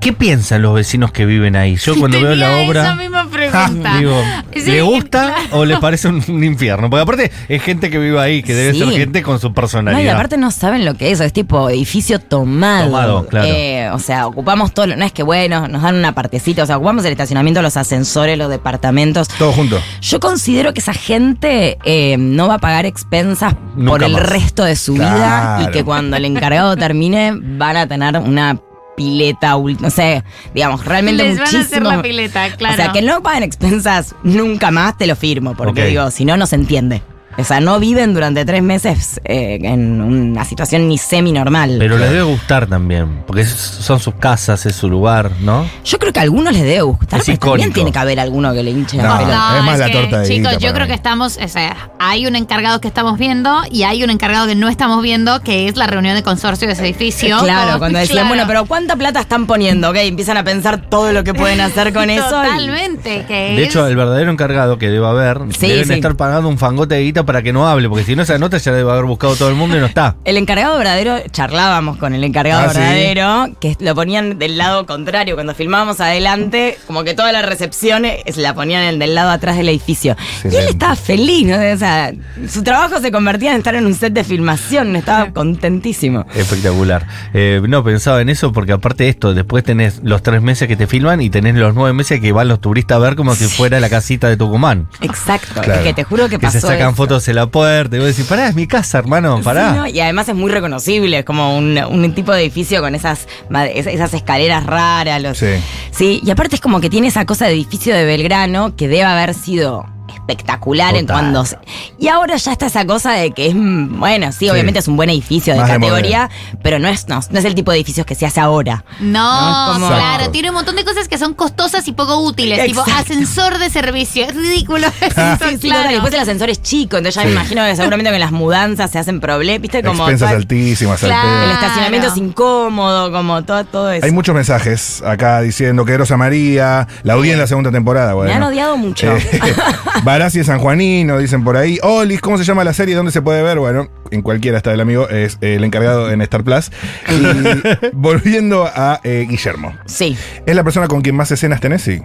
¿Qué 0.00 0.12
piensan 0.14 0.62
los 0.62 0.74
vecinos 0.74 1.12
que 1.12 1.26
viven 1.26 1.56
ahí? 1.56 1.76
Yo 1.76 1.94
cuando 1.98 2.20
veo 2.20 2.34
la 2.34 2.56
obra. 2.58 2.82
Esa 2.84 2.94
misma 2.94 3.28
pregunta. 3.28 3.66
pregunta. 3.66 3.94
Digo, 3.98 4.22
Sí, 4.54 4.70
¿le 4.72 4.82
gusta 4.82 5.34
claro. 5.34 5.58
o 5.60 5.64
le 5.66 5.76
parece 5.76 6.08
un, 6.08 6.22
un 6.26 6.42
infierno? 6.42 6.88
Porque 6.88 7.02
aparte 7.02 7.30
es 7.48 7.62
gente 7.62 7.90
que 7.90 7.98
vive 7.98 8.18
ahí, 8.18 8.42
que 8.42 8.54
debe 8.54 8.72
Sí. 8.72 8.78
ser 8.80 8.88
gente 8.92 9.22
con 9.22 9.38
su 9.38 9.48
No, 9.48 9.54
personalidad. 9.54 10.02
y 10.02 10.08
aparte 10.08 10.36
no 10.38 10.50
saben 10.50 10.84
lo 10.86 10.94
que 10.94 11.10
es, 11.10 11.20
es 11.20 11.32
tipo 11.34 11.68
edificio 11.68 12.18
tomado. 12.18 12.86
Tomado, 12.86 13.26
claro. 13.26 13.46
Eh, 13.48 13.90
o 13.92 13.98
sea, 13.98 14.26
ocupamos 14.26 14.72
todo, 14.72 14.86
no 14.86 15.04
es 15.04 15.12
que 15.12 15.22
bueno, 15.22 15.68
nos 15.68 15.82
dan 15.82 15.96
una 15.96 16.12
partecita, 16.12 16.62
o 16.62 16.66
sea, 16.66 16.78
ocupamos 16.78 17.04
el 17.04 17.12
estacionamiento, 17.12 17.60
los 17.60 17.76
ascensores, 17.76 18.38
los 18.38 18.48
departamentos. 18.48 19.28
Todo 19.28 19.52
junto. 19.52 19.78
Yo 20.00 20.18
considero 20.18 20.72
que 20.72 20.80
esa 20.80 20.94
gente 20.94 21.76
eh, 21.84 22.16
no 22.18 22.48
va 22.48 22.54
a 22.54 22.58
pagar 22.58 22.86
expensas 22.86 23.54
Nunca 23.76 23.90
por 23.90 24.02
el 24.04 24.12
más. 24.12 24.22
resto 24.22 24.64
de 24.64 24.76
su 24.76 24.94
vida 24.94 25.60
y 25.62 25.70
que 25.72 25.84
cuando 25.84 26.16
el 26.16 26.24
encargado 26.24 26.74
termine 26.76 27.32
van 27.36 27.76
a 27.76 27.86
tener 27.86 28.16
una 28.16 28.58
pileta, 28.96 29.56
no 29.56 29.90
sé, 29.90 30.24
digamos, 30.54 30.84
realmente 30.84 31.22
Les 31.22 31.38
van 31.38 31.46
a 31.46 31.48
hacer 31.48 31.60
muchísimo. 31.60 31.90
la 31.90 32.02
pileta, 32.02 32.56
claro. 32.56 32.74
O 32.74 32.76
sea, 32.76 32.92
que 32.92 33.02
no 33.02 33.22
paguen 33.22 33.42
expensas 33.42 34.14
nunca 34.22 34.70
más, 34.70 34.96
te 34.98 35.06
lo 35.06 35.16
firmo, 35.16 35.54
porque 35.54 35.86
digo, 35.86 36.10
si 36.10 36.24
no, 36.24 36.36
no 36.36 36.46
se 36.46 36.56
entiende. 36.56 37.02
O 37.40 37.44
sea, 37.44 37.60
no 37.60 37.78
viven 37.80 38.14
durante 38.14 38.44
tres 38.44 38.62
meses 38.62 39.20
eh, 39.24 39.58
en 39.62 40.00
una 40.00 40.44
situación 40.44 40.88
ni 40.88 40.98
semi-normal. 40.98 41.76
Pero 41.78 41.98
les 41.98 42.10
debe 42.10 42.22
gustar 42.22 42.66
también, 42.66 43.22
porque 43.26 43.42
es- 43.42 43.50
son 43.50 44.00
sus 44.00 44.14
casas, 44.14 44.66
es 44.66 44.74
su 44.76 44.88
lugar, 44.88 45.30
¿no? 45.40 45.66
Yo 45.84 45.98
creo 45.98 46.12
que 46.12 46.20
a 46.20 46.22
algunos 46.22 46.52
les 46.52 46.62
debe 46.62 46.82
gustar, 46.82 47.20
Es 47.20 47.26
pero 47.26 47.38
también 47.38 47.72
tiene 47.72 47.92
que 47.92 47.98
haber 47.98 48.20
alguno 48.20 48.52
que 48.52 48.62
le 48.62 48.70
hinche 48.70 48.96
la 48.96 49.02
No, 49.04 49.20
es 49.58 49.64
más 49.64 49.78
la 49.78 49.86
que, 49.86 49.92
torta 49.92 50.20
de 50.20 50.28
Chicos, 50.28 50.58
yo 50.58 50.72
creo 50.72 50.86
mí. 50.86 50.88
que 50.88 50.94
estamos, 50.94 51.38
o 51.42 51.48
sea, 51.48 51.90
hay 51.98 52.26
un 52.26 52.36
encargado 52.36 52.80
que 52.80 52.88
estamos 52.88 53.18
viendo 53.18 53.62
y 53.70 53.82
hay 53.84 54.02
un 54.04 54.10
encargado 54.10 54.46
que 54.46 54.54
no 54.54 54.68
estamos 54.68 55.02
viendo, 55.02 55.40
que 55.40 55.68
es 55.68 55.76
la 55.76 55.86
reunión 55.86 56.14
de 56.14 56.22
consorcio 56.22 56.66
de 56.66 56.74
ese 56.74 56.82
edificio. 56.84 57.38
Claro, 57.40 57.66
Como- 57.66 57.78
cuando 57.80 57.98
decían, 57.98 58.14
claro. 58.18 58.28
bueno, 58.28 58.44
pero 58.46 58.64
¿cuánta 58.66 58.96
plata 58.96 59.20
están 59.20 59.46
poniendo? 59.46 59.90
Ok, 59.90 59.96
empiezan 59.96 60.36
a 60.36 60.44
pensar 60.44 60.82
todo 60.88 61.12
lo 61.12 61.24
que 61.24 61.34
pueden 61.34 61.60
hacer 61.60 61.92
con 61.92 62.10
eso. 62.10 62.24
Totalmente, 62.28 63.24
que 63.26 63.34
De 63.34 63.62
es- 63.62 63.68
hecho, 63.68 63.86
el 63.86 63.96
verdadero 63.96 64.30
encargado 64.30 64.78
que 64.78 64.88
debe 64.90 65.06
haber, 65.06 65.38
Sí, 65.58 65.68
deben 65.68 65.86
sí. 65.86 65.92
estar 65.94 66.14
pagando 66.16 66.48
un 66.48 66.58
fangote 66.58 66.94
de 66.96 67.02
guita 67.02 67.24
para 67.30 67.42
que 67.42 67.52
no 67.52 67.68
hable, 67.68 67.88
porque 67.88 68.02
si 68.04 68.16
no 68.16 68.22
esa 68.22 68.38
nota 68.38 68.58
ya 68.58 68.72
debe 68.72 68.90
haber 68.90 69.04
buscado 69.04 69.36
todo 69.36 69.48
el 69.50 69.54
mundo 69.54 69.76
y 69.76 69.78
no 69.80 69.86
está. 69.86 70.16
El 70.24 70.36
encargado 70.36 70.76
verdadero, 70.78 71.16
charlábamos 71.30 71.96
con 71.96 72.12
el 72.12 72.24
encargado 72.24 72.62
Ah, 72.68 72.72
¿sí? 72.72 72.78
verdadero, 72.80 73.54
que 73.60 73.76
lo 73.78 73.94
ponían 73.94 74.36
del 74.40 74.58
lado 74.58 74.84
contrario. 74.84 75.36
Cuando 75.36 75.54
filmábamos 75.54 76.00
adelante, 76.00 76.76
como 76.88 77.04
que 77.04 77.14
toda 77.14 77.30
la 77.30 77.42
recepción 77.42 78.04
eh, 78.04 78.24
la 78.34 78.52
ponían 78.52 78.98
del 78.98 79.14
lado 79.14 79.30
atrás 79.30 79.56
del 79.56 79.68
edificio. 79.68 80.16
Y 80.42 80.48
él 80.56 80.66
estaba 80.70 80.96
feliz, 80.96 81.46
¿no? 81.46 81.54
O 81.54 81.76
sea, 81.76 82.12
su 82.48 82.64
trabajo 82.64 82.98
se 83.00 83.12
convertía 83.12 83.52
en 83.52 83.58
estar 83.58 83.76
en 83.76 83.86
un 83.86 83.94
set 83.94 84.12
de 84.12 84.24
filmación, 84.24 84.96
estaba 84.96 85.30
contentísimo. 85.30 86.26
Espectacular. 86.34 87.06
Eh, 87.32 87.62
no, 87.68 87.84
pensaba 87.84 88.20
en 88.22 88.28
eso 88.28 88.52
porque 88.52 88.72
aparte 88.72 89.04
de 89.04 89.10
esto, 89.10 89.34
después 89.34 89.62
tenés 89.62 90.00
los 90.02 90.24
tres 90.24 90.42
meses 90.42 90.66
que 90.66 90.74
te 90.76 90.88
filman 90.88 91.20
y 91.20 91.30
tenés 91.30 91.54
los 91.54 91.76
nueve 91.76 91.92
meses 91.92 92.20
que 92.20 92.32
van 92.32 92.48
los 92.48 92.60
turistas 92.60 92.96
a 92.96 92.98
ver 92.98 93.14
como 93.14 93.36
si 93.36 93.44
fuera 93.44 93.78
la 93.78 93.88
casita 93.88 94.28
de 94.28 94.36
Tucumán. 94.36 94.88
Exacto, 95.00 95.60
Claro. 95.62 95.74
es 95.74 95.86
que 95.86 95.94
te 95.94 96.02
juro 96.02 96.24
que 96.28 96.30
Que 96.40 96.46
pasó 96.46 96.52
se 96.60 96.66
sacan 96.66 96.88
eso. 96.88 96.96
fotos 96.96 97.19
en 97.28 97.36
la 97.36 97.46
puerta 97.46 97.96
y 97.96 97.98
vos 97.98 98.08
decís, 98.08 98.24
pará, 98.26 98.48
es 98.48 98.54
mi 98.54 98.66
casa, 98.66 98.98
hermano, 98.98 99.40
pará. 99.42 99.70
Sí, 99.72 99.76
¿no? 99.78 99.86
Y 99.86 100.00
además 100.00 100.28
es 100.28 100.34
muy 100.34 100.50
reconocible, 100.50 101.18
es 101.18 101.24
como 101.24 101.56
un, 101.56 101.78
un 101.78 102.14
tipo 102.14 102.32
de 102.32 102.42
edificio 102.42 102.80
con 102.80 102.94
esas, 102.94 103.26
esas 103.74 104.14
escaleras 104.14 104.64
raras. 104.66 105.22
Los, 105.22 105.38
Sí. 105.38 105.46
Sí, 105.90 106.20
y 106.24 106.30
aparte 106.30 106.56
es 106.56 106.60
como 106.60 106.80
que 106.80 106.90
tiene 106.90 107.08
esa 107.08 107.24
cosa 107.26 107.46
de 107.46 107.52
edificio 107.52 107.94
de 107.94 108.04
Belgrano 108.04 108.76
que 108.76 108.88
debe 108.88 109.04
haber 109.04 109.34
sido 109.34 109.86
espectacular 110.10 110.94
en 110.96 111.06
cuando 111.06 111.44
se- 111.44 111.58
y 111.98 112.08
ahora 112.08 112.36
ya 112.36 112.52
está 112.52 112.66
esa 112.66 112.84
cosa 112.86 113.12
de 113.12 113.30
que 113.32 113.48
es 113.48 113.54
mm, 113.54 113.98
bueno 113.98 114.32
sí, 114.32 114.38
Sí. 114.40 114.50
obviamente 114.50 114.80
es 114.80 114.88
un 114.88 114.96
buen 114.96 115.10
edificio 115.10 115.52
de 115.54 115.60
Más 115.60 115.68
de 115.68 115.74
categoría 115.74 116.30
pero 116.62 116.78
no 116.78 116.88
es 116.88 117.08
no, 117.08 117.20
no 117.30 117.38
es 117.38 117.44
el 117.44 117.54
tipo 117.54 117.70
de 117.70 117.78
edificios 117.78 118.06
que 118.06 118.14
se 118.14 118.26
hace 118.26 118.40
ahora 118.40 118.84
No, 119.00 119.68
No, 119.68 119.72
como- 119.74 119.86
claro, 119.88 120.30
tiene 120.30 120.48
un 120.50 120.54
montón 120.54 120.76
de 120.76 120.84
cosas 120.84 121.08
que 121.08 121.18
son 121.18 121.34
costosas 121.34 121.86
y 121.88 121.92
poco 121.92 122.18
útiles, 122.18 122.64
tipo 122.66 122.82
asensor 122.82 123.58
de 123.58 123.70
servicio, 123.70 124.24
es 124.24 124.34
ridículo. 124.34 124.86
eso, 125.00 125.48
Sí, 125.50 125.58
sí, 125.60 125.68
claro. 125.68 125.90
Después 125.90 126.12
el 126.14 126.20
ascensor 126.20 126.50
es 126.50 126.62
chico, 126.62 126.96
entonces 126.96 127.14
ya 127.20 127.24
me 127.26 127.32
imagino 127.32 127.64
que 127.64 127.76
seguramente 127.76 128.10
con 128.10 128.20
las 128.20 128.32
mudanzas 128.32 128.90
se 128.90 128.98
hacen 128.98 129.20
problemas, 129.20 129.60
¿viste? 129.62 129.82
Como 129.82 130.02
Expensas 130.04 130.32
altísimas 130.32 131.00
Claro. 131.00 131.44
el 131.44 131.50
estacionamiento 131.50 132.08
es 132.08 132.16
incómodo, 132.16 133.10
como 133.12 133.42
todo, 133.44 133.64
todo 133.64 133.90
eso. 133.90 134.04
Hay 134.06 134.12
muchos 134.12 134.34
mensajes 134.34 135.02
acá 135.02 135.40
diciendo 135.40 135.84
que 135.84 135.96
Rosa 135.96 136.16
María, 136.16 136.86
la 137.02 137.16
odié 137.16 137.32
en 137.32 137.38
la 137.38 137.46
segunda 137.46 137.70
temporada. 137.70 138.14
Bueno. 138.14 138.30
Me 138.30 138.36
han 138.36 138.42
odiado 138.42 138.76
mucho. 138.76 139.06
Eh, 139.16 139.54
Barassi 140.04 140.40
es 140.40 140.46
sanjuanino, 140.46 141.18
dicen 141.18 141.44
por 141.44 141.56
ahí. 141.56 141.78
Olis, 141.82 142.20
¿cómo 142.20 142.38
se 142.38 142.44
llama 142.44 142.64
la 142.64 142.72
serie? 142.72 142.94
¿Dónde 142.94 143.12
se 143.12 143.20
puede 143.20 143.42
ver? 143.42 143.58
Bueno, 143.58 143.88
en 144.10 144.22
cualquiera 144.22 144.56
está 144.56 144.72
el 144.72 144.80
amigo, 144.80 145.08
es 145.08 145.36
eh, 145.42 145.56
el 145.56 145.64
encargado 145.64 146.10
en 146.10 146.22
Star 146.22 146.42
Plus. 146.42 146.70
Y 147.08 147.88
volviendo 147.92 148.64
a 148.66 149.00
eh, 149.04 149.26
Guillermo. 149.28 149.74
sí. 149.86 150.16
¿Es 150.46 150.54
la 150.56 150.64
persona 150.64 150.88
con 150.88 151.02
quien 151.02 151.16
más 151.16 151.30
escenas 151.30 151.60
tenés? 151.60 151.82
Sí. 151.82 152.00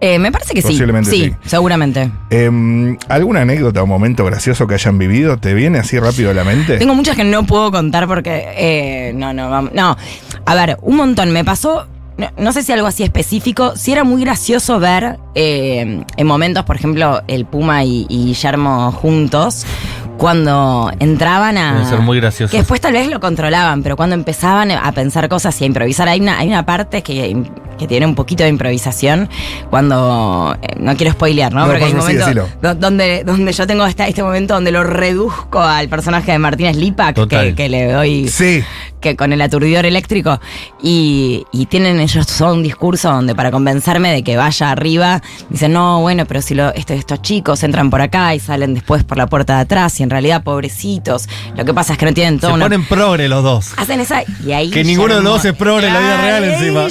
Eh, 0.00 0.18
me 0.18 0.32
parece 0.32 0.52
que 0.52 0.62
sí. 0.62 0.68
Posiblemente 0.68 1.10
sí. 1.10 1.32
sí. 1.42 1.48
seguramente. 1.48 2.10
Em, 2.30 2.98
¿Alguna 3.08 3.42
anécdota 3.42 3.84
o 3.84 3.86
momento 3.86 4.24
gracioso 4.24 4.66
que 4.66 4.74
hayan 4.74 4.98
vivido? 4.98 5.38
¿Te 5.38 5.54
viene 5.54 5.78
así 5.78 5.96
rápido 6.00 6.30
a 6.32 6.34
la 6.34 6.42
mente? 6.42 6.78
Tengo 6.78 6.96
muchas 6.96 7.14
que 7.16 7.22
no 7.22 7.46
puedo 7.46 7.70
contar 7.70 8.08
porque. 8.08 8.46
eh, 8.56 9.12
no, 9.14 9.32
no, 9.32 9.48
vamos. 9.48 9.72
No. 9.74 9.96
A 10.44 10.54
ver, 10.56 10.76
un 10.82 10.96
montón. 10.96 11.30
Me 11.30 11.44
pasó. 11.44 11.86
No, 12.16 12.28
no 12.36 12.52
sé 12.52 12.62
si 12.62 12.72
algo 12.72 12.86
así 12.86 13.02
específico. 13.02 13.72
Sí 13.76 13.92
era 13.92 14.04
muy 14.04 14.22
gracioso 14.22 14.78
ver 14.78 15.18
eh, 15.34 16.04
en 16.16 16.26
momentos, 16.26 16.64
por 16.64 16.76
ejemplo, 16.76 17.22
el 17.26 17.46
Puma 17.46 17.84
y, 17.84 18.06
y 18.08 18.26
Guillermo 18.26 18.92
juntos. 18.92 19.64
Cuando 20.18 20.92
entraban 21.00 21.58
a. 21.58 21.72
Deben 21.72 21.88
ser 21.88 22.00
muy 22.00 22.20
graciosos. 22.20 22.50
Que 22.52 22.58
después 22.58 22.80
tal 22.80 22.92
vez 22.92 23.08
lo 23.08 23.18
controlaban, 23.18 23.82
pero 23.82 23.96
cuando 23.96 24.14
empezaban 24.14 24.70
a 24.70 24.92
pensar 24.92 25.28
cosas 25.28 25.58
y 25.60 25.64
a 25.64 25.66
improvisar, 25.66 26.08
hay 26.08 26.20
una, 26.20 26.38
hay 26.38 26.48
una 26.48 26.64
parte 26.64 27.02
que, 27.02 27.34
que 27.82 27.88
tiene 27.88 28.06
un 28.06 28.14
poquito 28.14 28.42
de 28.44 28.48
improvisación. 28.50 29.28
Cuando. 29.70 30.56
eh, 30.62 30.76
no 30.78 30.96
quiero 30.96 31.12
spoilear, 31.12 31.52
¿no? 31.52 31.60
No, 31.60 31.66
Porque 31.66 31.84
hay 31.84 31.90
sí, 31.90 31.96
momentos 31.96 32.26
decilo. 32.26 32.48
do- 32.60 32.74
donde, 32.74 33.22
donde 33.24 33.52
yo 33.52 33.66
tengo 33.66 33.86
esta- 33.86 34.06
este 34.08 34.22
momento 34.22 34.54
donde 34.54 34.70
lo 34.72 34.82
reduzco 34.84 35.60
al 35.60 35.88
personaje 35.88 36.32
de 36.32 36.38
Martínez 36.38 36.76
Lipak, 36.76 37.26
que, 37.28 37.54
que 37.54 37.68
le 37.68 37.92
doy 37.92 38.28
Sí. 38.28 38.62
que 39.00 39.16
con 39.16 39.32
el 39.32 39.40
aturdidor 39.40 39.84
eléctrico 39.86 40.40
y, 40.82 41.44
y 41.52 41.66
tienen 41.66 41.98
ellos 42.00 42.26
todo 42.26 42.52
un 42.54 42.62
discurso 42.62 43.10
donde 43.10 43.34
para 43.34 43.50
convencerme 43.50 44.12
de 44.12 44.22
que 44.22 44.36
vaya 44.36 44.70
arriba 44.70 45.20
dicen 45.50 45.72
no 45.72 46.00
bueno 46.00 46.24
pero 46.26 46.40
si 46.40 46.54
lo, 46.54 46.72
este- 46.74 46.94
estos 46.94 47.20
chicos 47.22 47.62
entran 47.64 47.90
por 47.90 48.00
acá 48.00 48.32
y 48.34 48.38
salen 48.40 48.74
después 48.74 49.02
por 49.02 49.18
la 49.18 49.26
puerta 49.26 49.56
de 49.56 49.62
atrás 49.62 49.98
y 49.98 50.04
en 50.04 50.10
realidad 50.10 50.44
pobrecitos 50.44 51.28
lo 51.56 51.64
que 51.64 51.74
pasa 51.74 51.94
es 51.94 51.98
que 51.98 52.06
no 52.06 52.14
tienen 52.14 52.34
Se 52.34 52.42
todo 52.42 52.54
una 52.54 52.66
ponen 52.66 52.84
progre 52.84 53.28
los 53.28 53.42
dos. 53.42 53.72
hacen 53.76 54.00
esa 54.00 54.22
y 54.44 54.52
ahí 54.52 54.70
Que 54.70 54.84
ninguno 54.84 55.16
de 55.16 55.22
los 55.22 55.32
dos 55.34 55.44
es 55.46 55.52
progre 55.54 55.88
en 55.88 55.94
la 55.94 56.00
vida 56.00 56.20
real 56.20 56.44
encima. 56.44 56.88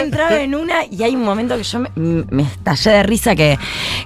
Entraba 0.00 0.40
en 0.40 0.54
una 0.54 0.84
y 0.90 1.02
hay 1.02 1.14
un 1.14 1.24
momento 1.24 1.56
que 1.56 1.62
yo 1.62 1.78
me, 1.80 1.90
me 1.96 2.42
estallé 2.42 2.90
de 2.90 3.02
risa 3.02 3.34
que, 3.36 3.58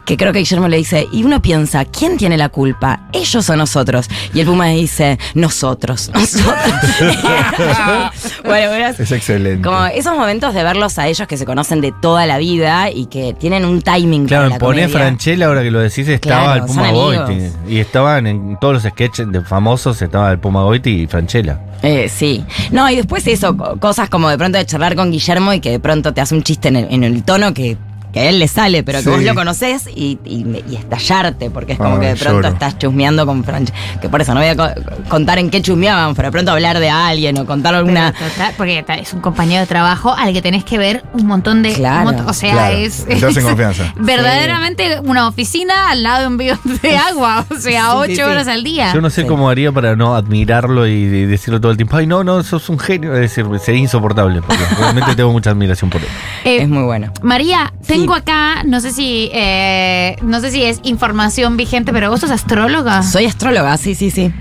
que 0.04 0.16
creo 0.16 0.32
que 0.32 0.40
Guillermo 0.40 0.68
le 0.68 0.76
dice 0.76 1.06
y 1.12 1.24
uno 1.24 1.40
piensa 1.42 1.84
¿quién 1.84 2.16
tiene 2.16 2.36
la 2.36 2.48
culpa? 2.48 3.08
ellos 3.12 3.48
o 3.50 3.56
nosotros 3.56 4.08
y 4.32 4.40
el 4.40 4.46
Puma 4.46 4.66
dice 4.68 5.18
nosotros 5.34 6.10
nosotros 6.14 6.54
bueno, 8.44 8.68
bueno, 8.70 8.86
Es 8.98 9.12
excelente. 9.12 9.62
como 9.62 9.84
esos 9.86 10.16
momentos 10.16 10.54
de 10.54 10.62
verlos 10.62 10.98
a 10.98 11.06
ellos 11.08 11.26
que 11.28 11.36
se 11.36 11.44
conocen 11.46 11.80
de 11.80 11.92
toda 11.92 12.26
la 12.26 12.38
vida 12.38 12.90
y 12.90 13.06
que 13.06 13.34
tienen 13.34 13.64
un 13.64 13.82
timing 13.82 14.26
Claro, 14.26 14.44
para 14.44 14.54
la 14.54 14.58
Poné 14.58 14.82
comedia. 14.82 14.98
Franchella, 14.98 15.46
ahora 15.46 15.62
que 15.62 15.70
lo 15.70 15.80
decís, 15.80 16.08
estaba 16.08 16.42
Claro, 16.44 16.60
el 16.60 16.66
Puma. 16.66 16.90
Goiti. 16.90 17.44
Y 17.68 17.78
estaban 17.78 18.26
en 18.26 18.56
todos 18.60 18.74
los 18.74 18.82
sketches 18.84 19.30
de 19.30 19.40
famosos, 19.42 20.00
estaba 20.02 20.30
el 20.30 20.38
Puma 20.38 20.62
Goiti 20.62 21.02
y 21.02 21.06
Franchella. 21.06 21.60
Eh, 21.82 22.08
sí. 22.08 22.44
No, 22.70 22.88
y 22.88 22.96
después 22.96 23.26
eso, 23.26 23.56
co- 23.56 23.76
cosas 23.78 24.08
como 24.08 24.30
de 24.30 24.38
pronto 24.38 24.56
de 24.58 24.64
charlar 24.64 24.94
con 24.96 25.10
Guillermo 25.10 25.52
y 25.52 25.60
que 25.60 25.70
de 25.70 25.80
pronto 25.84 26.14
te 26.14 26.22
hace 26.22 26.34
un 26.34 26.42
chiste 26.42 26.68
en 26.68 26.76
el, 26.76 26.86
en 26.90 27.04
el 27.04 27.22
tono 27.24 27.52
que, 27.52 27.76
que 28.14 28.20
a 28.20 28.24
él 28.30 28.38
le 28.38 28.48
sale, 28.48 28.82
pero 28.82 28.98
que 29.00 29.04
Sí. 29.04 29.10
vos 29.10 29.22
lo 29.22 29.34
conocés 29.34 29.88
y, 29.94 30.18
y- 30.24 30.62
y 30.70 30.76
estallarte, 30.76 31.50
porque 31.50 31.72
es 31.72 31.78
como 31.78 31.96
Ay, 31.96 32.00
que 32.00 32.06
de 32.06 32.14
pronto 32.16 32.40
lloro. 32.42 32.48
estás 32.54 32.78
chusmeando 32.78 33.26
con 33.26 33.44
Franch. 33.44 33.70
Que 34.00 34.08
por 34.08 34.22
eso 34.22 34.32
no 34.32 34.40
voy 34.40 34.48
a 34.48 34.56
co- 34.56 34.70
contar 35.08 35.38
en 35.38 35.50
qué 35.50 35.60
chusmeábamos, 35.60 36.16
pero 36.16 36.28
de 36.28 36.32
pronto 36.32 36.52
hablar 36.52 36.78
de 36.78 36.88
alguien 36.88 37.36
o 37.38 37.44
contar 37.44 37.74
alguna. 37.74 38.12
Total, 38.12 38.54
porque 38.56 38.84
es 39.00 39.12
un 39.12 39.20
compañero 39.20 39.60
de 39.60 39.66
trabajo 39.66 40.14
al 40.14 40.32
que 40.32 40.40
tenés 40.40 40.64
que 40.64 40.78
ver 40.78 41.02
un 41.12 41.26
montón 41.26 41.62
de. 41.62 41.72
Claro. 41.74 41.98
un 42.08 42.14
montón- 42.14 42.28
o 42.28 42.32
sea, 42.32 42.52
Claro, 42.52 42.76
es. 42.76 43.04
en 43.08 43.20
confianza. 43.44 43.92
Verdaderamente 43.96 45.00
una 45.04 45.26
oficina 45.28 45.90
al 45.90 46.02
lado 46.04 46.20
de 46.22 46.26
un 46.28 46.36
bidón 46.38 46.60
de 46.82 46.96
agua. 46.96 47.44
O 47.50 47.56
sea, 47.56 47.96
ocho 47.96 48.06
sí, 48.10 48.16
sí. 48.16 48.22
horas 48.22 48.46
al 48.48 48.62
día. 48.64 48.92
Yo 48.94 49.00
no 49.00 49.10
sé 49.10 49.22
Sí. 49.22 49.28
cómo 49.28 49.48
haría 49.50 49.72
para 49.72 49.96
no 49.96 50.14
admirarlo 50.14 50.86
y, 50.86 50.92
y 50.92 51.26
decirlo 51.26 51.60
todo 51.60 51.72
el 51.72 51.76
tiempo. 51.76 51.96
Ay, 51.96 52.06
no, 52.06 52.22
no, 52.24 52.42
sos 52.42 52.68
un 52.68 52.78
genio. 52.78 53.12
Es 53.14 53.20
decir, 53.20 53.44
sería 53.60 53.80
insoportable. 53.80 54.40
Porque 54.42 54.62
realmente 54.78 55.14
tengo 55.16 55.32
mucha 55.32 55.50
admiración 55.50 55.90
por 55.90 56.00
él. 56.00 56.08
Eh, 56.44 56.58
Es 56.62 56.68
muy 56.68 56.82
bueno. 56.84 57.12
María, 57.22 57.72
tengo 57.86 58.03
acá, 58.12 58.62
no 58.64 58.80
sé 58.80 58.90
si 58.92 59.30
eh, 59.32 60.16
no 60.22 60.40
sé 60.40 60.50
si 60.50 60.62
es 60.64 60.80
información 60.82 61.56
vigente, 61.56 61.92
pero 61.92 62.10
vos 62.10 62.20
sos 62.20 62.30
astróloga. 62.30 63.02
Soy 63.02 63.24
astróloga, 63.26 63.76
sí, 63.78 63.94
sí, 63.94 64.10
sí. 64.10 64.32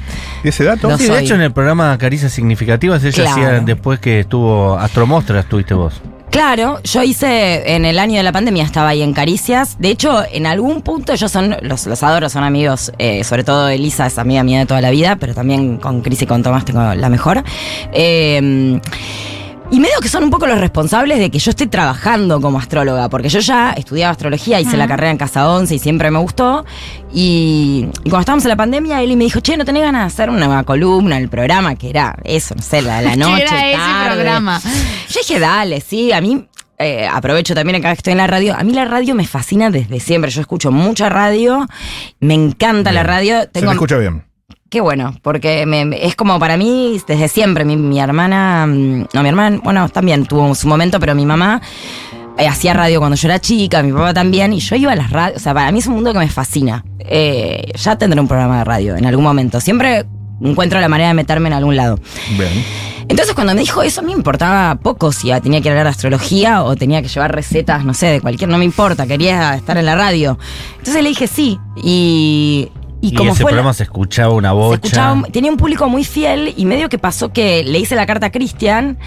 ¿Y 0.44 0.48
ese 0.50 0.64
dato? 0.66 0.90
Lo 0.90 0.98
Sí, 0.98 1.08
de 1.08 1.20
hecho, 1.22 1.36
en 1.36 1.42
el 1.42 1.54
programa 1.54 1.98
Caricias 1.98 2.34
Significativas, 2.34 3.04
ella 3.04 3.14
Claro. 3.24 3.32
hacía 3.32 3.60
después 3.62 4.00
que 4.00 4.22
estuvo 4.22 4.78
Astromostra, 4.78 5.40
estuviste 5.40 5.74
vos. 5.74 6.02
Claro, 6.32 6.82
yo 6.84 7.04
hice 7.04 7.76
en 7.76 7.86
el 7.86 8.00
año 8.00 8.18
de 8.18 8.24
la 8.24 8.32
pandemia 8.32 8.64
estaba 8.64 8.90
ahí 8.90 9.04
en 9.04 9.14
Caricias. 9.14 9.76
De 9.78 9.90
hecho, 9.92 10.24
en 10.32 10.48
algún 10.48 10.82
punto 10.82 11.14
ellos 11.14 11.32
son, 11.32 11.56
los, 11.62 11.86
los 11.86 12.02
adoro, 12.02 12.28
son 12.28 12.44
amigos, 12.44 12.92
eh, 12.98 13.24
sobre 13.24 13.44
todo 13.44 13.70
Elisa 13.70 14.08
es 14.08 14.18
amiga 14.18 14.44
mía 14.44 14.58
de 14.58 14.66
toda 14.66 14.82
la 14.82 14.90
vida, 14.90 15.16
pero 15.18 15.36
también 15.36 15.78
con 15.78 16.02
Cris 16.02 16.24
y 16.24 16.26
con 16.26 16.42
Tomás 16.42 16.66
tengo 16.66 16.82
la 16.96 17.10
mejor. 17.10 17.44
Eh, 17.94 18.80
Y 19.72 19.80
medio 19.80 20.00
que 20.02 20.08
son 20.08 20.24
un 20.24 20.30
poco 20.30 20.46
los 20.46 20.60
responsables 20.60 21.18
de 21.18 21.32
que 21.32 21.40
yo 21.40 21.50
esté 21.50 21.66
trabajando 21.66 22.40
como 22.40 22.60
astróloga, 22.60 23.10
porque 23.10 23.30
yo 23.30 23.40
ya 23.40 23.72
estudiaba 23.72 24.12
astrología, 24.12 24.60
hice 24.62 24.78
la 24.78 24.88
carrera 24.88 25.10
en 25.10 25.18
Casa 25.18 25.50
11 25.50 25.74
y 25.74 25.80
siempre 25.80 26.12
me 26.12 26.20
gustó. 26.20 26.64
Y, 27.12 27.88
y 28.04 28.10
cuando 28.10 28.20
estábamos 28.20 28.46
en 28.46 28.50
la 28.50 28.56
pandemia, 28.56 29.02
él 29.02 29.18
me 29.18 29.24
dijo, 29.24 29.40
che, 29.40 29.58
¿no 29.58 29.66
tenés 29.66 29.82
ganas 29.82 30.02
de 30.04 30.08
hacer 30.08 30.30
una 30.30 30.64
columna 30.64 31.18
en 31.18 31.24
el 31.24 31.30
programa? 31.30 31.74
Que 31.76 31.90
era 31.90 32.16
eso, 32.24 32.54
no 32.54 32.62
sé, 32.62 32.84
la, 32.84 33.02
la 33.02 33.12
¿Qué 33.14 33.18
noche, 33.18 33.42
era 33.44 33.68
ese 33.70 33.78
tarde. 33.78 34.14
programa? 34.16 34.62
Yo 35.10 35.20
dije, 35.28 35.40
dale, 35.40 35.82
sí, 35.82 36.12
a 36.12 36.22
mí... 36.22 36.46
eh, 36.78 37.08
aprovecho 37.12 37.56
también 37.56 37.78
acá 37.78 37.90
que 37.94 37.98
estoy 38.00 38.12
en 38.12 38.18
la 38.20 38.28
radio. 38.28 38.56
A 38.56 38.64
mí 38.64 38.74
la 38.74 38.86
radio 38.86 39.16
me 39.16 39.26
fascina 39.26 39.72
desde 39.72 40.00
siempre. 40.00 40.30
Yo 40.30 40.42
escucho 40.42 40.72
mucha 40.72 41.10
radio. 41.10 41.66
Me 42.20 42.36
encanta 42.36 42.92
la 42.92 43.02
radio. 43.02 43.42
Se 43.42 43.48
Tengo, 43.48 43.68
me 43.68 43.74
escucha 43.74 43.98
bien. 43.98 44.24
Qué 44.74 44.82
bueno, 44.82 45.14
porque 45.22 45.68
me- 45.68 46.04
es 46.04 46.16
como 46.16 46.40
para 46.40 46.58
mí 46.58 47.00
desde 47.08 47.28
siempre. 47.28 47.64
Mi, 47.64 47.78
mi 47.78 48.00
hermana, 48.00 48.66
mm, 48.66 49.06
no, 49.14 49.22
mi 49.22 49.30
hermana, 49.30 49.60
bueno, 49.64 49.88
también 49.88 50.26
tuvo 50.26 50.56
su 50.56 50.68
momento, 50.68 51.00
pero 51.00 51.14
mi 51.14 51.28
mamá 51.28 51.62
eh, 52.40 52.48
hacía 52.48 52.74
radio 52.74 52.98
cuando 52.98 53.16
yo 53.16 53.28
era 53.28 53.38
chica, 53.38 53.84
mi 53.84 53.92
papá 53.92 54.16
también, 54.16 54.52
y 54.52 54.58
yo 54.60 54.76
iba 54.76 54.92
a 54.94 54.96
las 54.96 55.12
radios. 55.12 55.38
O 55.40 55.44
sea, 55.44 55.54
para 55.54 55.72
mí 55.72 55.78
es 55.78 55.86
un 55.86 55.94
mundo 55.94 56.12
que 56.12 56.18
me 56.18 56.28
fascina. 56.28 56.84
Eh, 56.98 57.72
ya 57.76 58.00
tendré 58.00 58.20
un 58.20 58.28
programa 58.28 58.58
de 58.58 58.64
radio 58.64 58.96
en 58.96 59.06
algún 59.06 59.24
momento. 59.24 59.60
Siempre 59.62 60.08
encuentro 60.42 60.82
la 60.82 60.90
manera 60.90 61.10
de 61.10 61.14
meterme 61.14 61.50
en 61.50 61.54
algún 61.54 61.76
lado. 61.76 62.00
Bien. 62.36 62.66
Entonces 63.10 63.36
cuando 63.36 63.54
me 63.54 63.60
dijo 63.62 63.84
eso, 63.84 64.02
a 64.02 64.04
mí 64.04 64.14
me 64.14 64.18
importaba 64.18 64.74
poco 64.82 65.12
si 65.12 65.30
tenía 65.44 65.62
que 65.62 65.70
hablar 65.70 65.84
de 65.84 65.92
astrología 65.92 66.64
o 66.64 66.76
tenía 66.76 67.04
que 67.04 67.10
llevar 67.10 67.36
recetas, 67.36 67.86
no 67.86 67.94
sé, 67.94 68.08
de 68.08 68.22
cualquier, 68.22 68.50
no 68.50 68.58
me 68.58 68.66
importa, 68.66 69.06
quería 69.06 69.54
estar 69.54 69.78
en 69.78 69.86
la 69.86 69.96
radio. 69.96 70.40
Entonces 70.80 71.04
le 71.04 71.10
dije 71.10 71.28
sí. 71.28 71.60
Y, 71.76 72.70
y, 73.04 73.10
Y, 73.10 73.14
como 73.16 73.32
ese 73.34 73.42
fue 73.42 73.52
la- 73.52 73.56
programa 73.58 73.74
se 73.74 73.84
escuchaba 73.84 74.34
una 74.34 74.54
un- 75.14 75.24
tenía 75.32 75.52
un 75.52 75.58
público 75.58 75.90
muy 75.90 76.06
fiel 76.06 76.54
y 76.56 76.66
medio 76.66 76.88
que 76.88 76.98
pasó 76.98 77.34
que 77.34 77.64
le 77.64 77.78
hice 77.80 77.96
la 77.96 78.06
carta 78.06 78.28
a 78.28 78.32
Cristian, 78.32 78.98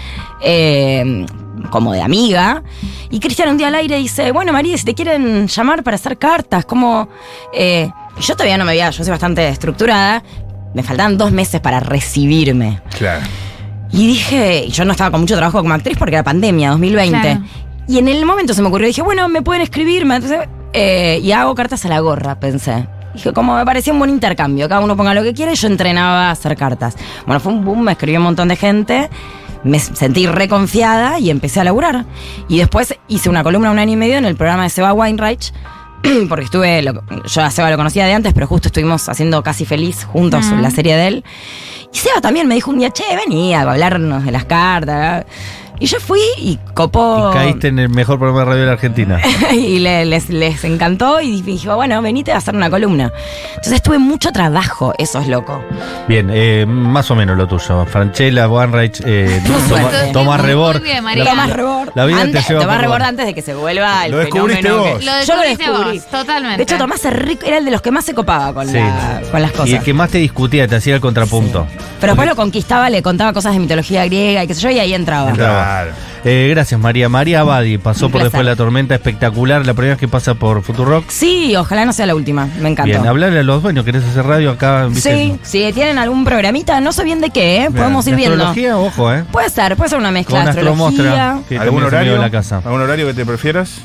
eh, 0.41 1.25
como 1.71 1.91
de 1.93 2.01
amiga, 2.01 2.61
y 3.09 3.19
Cristian 3.19 3.49
un 3.49 3.57
día 3.57 3.69
al 3.69 3.75
aire 3.75 3.97
dice, 3.97 4.31
bueno 4.31 4.53
María, 4.53 4.77
si 4.77 4.85
te 4.85 4.93
quieren 4.93 5.47
llamar 5.47 5.83
para 5.83 5.95
hacer 5.95 6.17
cartas, 6.17 6.65
como... 6.65 7.09
eh, 7.53 7.89
yo 8.19 8.33
todavía 8.35 8.57
no 8.57 8.65
me 8.65 8.71
había, 8.71 8.89
yo 8.91 9.03
soy 9.03 9.11
bastante 9.11 9.47
estructurada, 9.47 10.23
me 10.73 10.83
faltaban 10.83 11.17
dos 11.17 11.31
meses 11.31 11.59
para 11.61 11.79
recibirme. 11.79 12.81
Claro. 12.97 13.25
Y 13.91 14.05
dije, 14.07 14.67
yo 14.69 14.85
no 14.85 14.91
estaba 14.91 15.11
con 15.11 15.21
mucho 15.21 15.35
trabajo 15.35 15.59
como 15.59 15.73
actriz 15.73 15.97
porque 15.97 16.15
era 16.15 16.23
pandemia, 16.23 16.69
2020. 16.71 17.19
Claro. 17.21 17.41
Y 17.87 17.97
en 17.99 18.07
el 18.07 18.25
momento 18.25 18.53
se 18.53 18.61
me 18.61 18.67
ocurrió, 18.67 18.87
dije, 18.87 19.01
bueno, 19.01 19.29
me 19.29 19.41
pueden 19.41 19.61
escribirme. 19.61 20.15
Entonces, 20.17 20.41
eh, 20.73 21.19
y 21.23 21.31
hago 21.31 21.55
cartas 21.55 21.85
a 21.85 21.89
la 21.89 21.99
gorra, 21.99 22.39
pensé. 22.39 22.87
Dije, 23.17 23.33
como 23.33 23.55
me 23.55 23.65
parecía 23.65 23.91
un 23.93 23.99
buen 23.99 24.11
intercambio, 24.11 24.69
cada 24.69 24.79
uno 24.81 24.95
ponga 24.95 25.13
lo 25.13 25.23
que 25.23 25.33
quiere, 25.33 25.55
yo 25.55 25.67
entrenaba 25.67 26.27
a 26.29 26.31
hacer 26.31 26.55
cartas. 26.55 26.95
Bueno, 27.25 27.39
fue 27.39 27.51
un 27.51 27.65
boom, 27.65 27.81
me 27.81 27.91
escribió 27.93 28.19
un 28.19 28.25
montón 28.25 28.47
de 28.47 28.55
gente, 28.55 29.09
me 29.63 29.79
sentí 29.79 30.27
reconfiada 30.27 31.19
y 31.19 31.29
empecé 31.31 31.59
a 31.59 31.63
laburar. 31.63 32.05
Y 32.47 32.59
después 32.59 32.93
hice 33.07 33.29
una 33.29 33.43
columna 33.43 33.71
un 33.71 33.79
año 33.79 33.93
y 33.93 33.95
medio 33.95 34.17
en 34.17 34.25
el 34.25 34.35
programa 34.35 34.63
de 34.63 34.69
Seba 34.69 34.93
Weinreich, 34.93 35.51
porque 36.29 36.45
estuve, 36.45 36.81
lo- 36.83 37.03
yo 37.25 37.41
a 37.43 37.49
Seba 37.49 37.71
lo 37.71 37.77
conocía 37.77 38.05
de 38.05 38.13
antes, 38.13 38.33
pero 38.33 38.45
justo 38.45 38.67
estuvimos 38.67 39.09
haciendo 39.09 39.41
Casi 39.41 39.65
Feliz 39.65 40.03
juntos 40.05 40.45
Ah. 40.51 40.61
la 40.61 40.69
serie 40.69 40.95
de 40.95 41.07
él. 41.07 41.25
Y 41.91 41.97
Seba 41.97 42.21
también 42.21 42.47
me 42.47 42.53
dijo 42.53 42.69
un 42.69 42.77
día, 42.79 42.91
che, 42.91 43.03
vení 43.15 43.55
a 43.55 43.61
hablarnos 43.61 44.23
de 44.25 44.31
las 44.31 44.45
cartas. 44.45 45.25
Y 45.79 45.85
yo 45.85 45.99
fui 45.99 46.19
y 46.39 46.57
copó. 46.73 47.29
Y 47.31 47.33
caíste 47.33 47.67
en 47.67 47.79
el 47.79 47.89
mejor 47.89 48.17
programa 48.17 48.39
de 48.39 48.45
radio 48.45 48.59
de 48.61 48.65
la 48.67 48.71
Argentina. 48.73 49.21
y 49.53 49.79
le- 49.79 50.05
les, 50.05 50.29
les 50.29 50.63
encantó 50.63 51.21
y 51.21 51.41
dijo, 51.41 51.75
bueno, 51.75 52.01
venite 52.01 52.31
a 52.31 52.37
hacer 52.37 52.55
una 52.55 52.69
columna. 52.69 53.11
Entonces 53.55 53.81
tuve 53.81 53.97
mucho 53.99 54.31
trabajo, 54.31 54.93
eso 54.97 55.19
es 55.19 55.27
loco. 55.27 55.63
Bien, 56.07 56.29
eh, 56.33 56.65
más 56.67 57.09
o 57.11 57.15
menos 57.15 57.37
lo 57.37 57.47
tuyo. 57.47 57.85
Franchella, 57.85 58.47
Wanreich, 58.47 59.01
eh. 59.05 59.41
Toma- 59.69 60.11
Tomás 60.13 60.41
Rebord. 60.41 60.81
Tomás 61.25 61.49
Rebord. 61.53 61.89
La 61.95 62.05
vida 62.05 62.21
antes, 62.21 62.45
te 62.47 62.53
lleva 62.53 62.61
Tomás 62.65 62.81
Rebord 62.81 63.01
antes 63.03 63.25
de 63.27 63.33
que 63.33 63.41
se 63.41 63.53
vuelva 63.53 64.05
el 64.05 64.11
Lo 64.11 64.17
descubriste 64.19 64.63
fenómeno 64.63 64.89
vos. 64.93 64.99
que- 64.99 65.05
Lo 65.05 65.11
Yo 65.25 65.35
lo 65.35 65.41
descubrí. 65.43 65.97
vos, 65.99 66.07
totalmente. 66.07 66.57
De 66.57 66.63
hecho, 66.63 66.77
Tomás 66.77 67.05
era 67.05 67.57
el 67.57 67.65
de 67.65 67.71
los 67.71 67.81
que 67.81 67.91
más 67.91 68.03
se 68.05 68.13
copaba 68.15 68.53
con, 68.53 68.67
Sí. 68.67 68.73
la- 68.73 69.21
con 69.31 69.41
las 69.41 69.51
cosas. 69.51 69.69
Y 69.69 69.75
el 69.75 69.83
que 69.83 69.93
más 69.93 70.09
te 70.09 70.17
discutía, 70.17 70.67
te 70.67 70.75
hacía 70.75 70.95
el 70.95 71.01
contrapunto. 71.01 71.67
Pero 71.99 72.13
después 72.13 72.27
lo 72.29 72.35
conquistaba, 72.35 72.89
le 72.89 73.01
contaba 73.01 73.33
cosas 73.33 73.53
de 73.53 73.59
mitología 73.59 74.05
griega 74.05 74.43
y 74.43 74.47
qué 74.47 74.53
sé 74.55 74.61
yo, 74.61 74.69
y 74.69 74.79
ahí 74.79 74.93
entraba. 74.93 75.29
Entraba. 75.29 75.66
Claro. 75.67 75.91
Eh, 76.23 76.47
gracias, 76.49 76.79
María. 76.79 77.09
María 77.09 77.41
Abadi 77.41 77.77
pasó 77.77 78.05
Un 78.05 78.11
por 78.13 78.21
placer. 78.21 78.31
después 78.31 78.45
de 78.45 78.51
la 78.51 78.55
tormenta 78.55 78.95
espectacular. 78.95 79.65
La 79.65 79.73
primera 79.73 79.93
vez 79.95 79.99
que 79.99 80.07
pasa 80.07 80.33
por 80.35 80.61
Futurock. 80.63 81.09
Sí, 81.09 81.55
ojalá 81.55 81.83
no 81.85 81.91
sea 81.93 82.05
la 82.05 82.15
última. 82.15 82.47
Me 82.59 82.69
encantó. 82.69 82.89
Bien, 82.91 83.05
hablarle 83.05 83.39
a 83.39 83.43
los 83.43 83.61
dueños. 83.61 83.83
¿Querés 83.85 84.03
hacer 84.05 84.25
radio 84.25 84.51
acá? 84.51 84.85
¿Viste? 84.87 85.13
Sí, 85.13 85.39
si 85.67 85.73
tienen 85.73 85.97
algún 85.97 86.23
programita, 86.23 86.79
no 86.79 86.91
sé 86.93 87.03
bien 87.03 87.19
de 87.21 87.29
qué, 87.31 87.65
¿eh? 87.65 87.71
podemos 87.71 88.05
ir 88.07 88.11
¿De 88.11 88.17
viendo. 88.17 88.35
astrología? 88.45 88.77
Ojo, 88.77 89.13
¿eh? 89.13 89.25
Puede 89.31 89.49
ser, 89.49 89.75
puede 89.75 89.89
ser 89.89 89.99
una 89.99 90.11
mezcla 90.11 90.37
Con 90.37 90.45
de 90.45 90.49
astrología. 90.51 91.39
Que 91.49 91.57
¿Algún 91.57 91.83
horario? 91.83 92.13
de 92.13 92.19
la 92.19 92.29
casa. 92.29 92.61
¿Algún 92.63 92.81
horario 92.81 93.05
que 93.07 93.13
te 93.13 93.25
prefieras? 93.25 93.81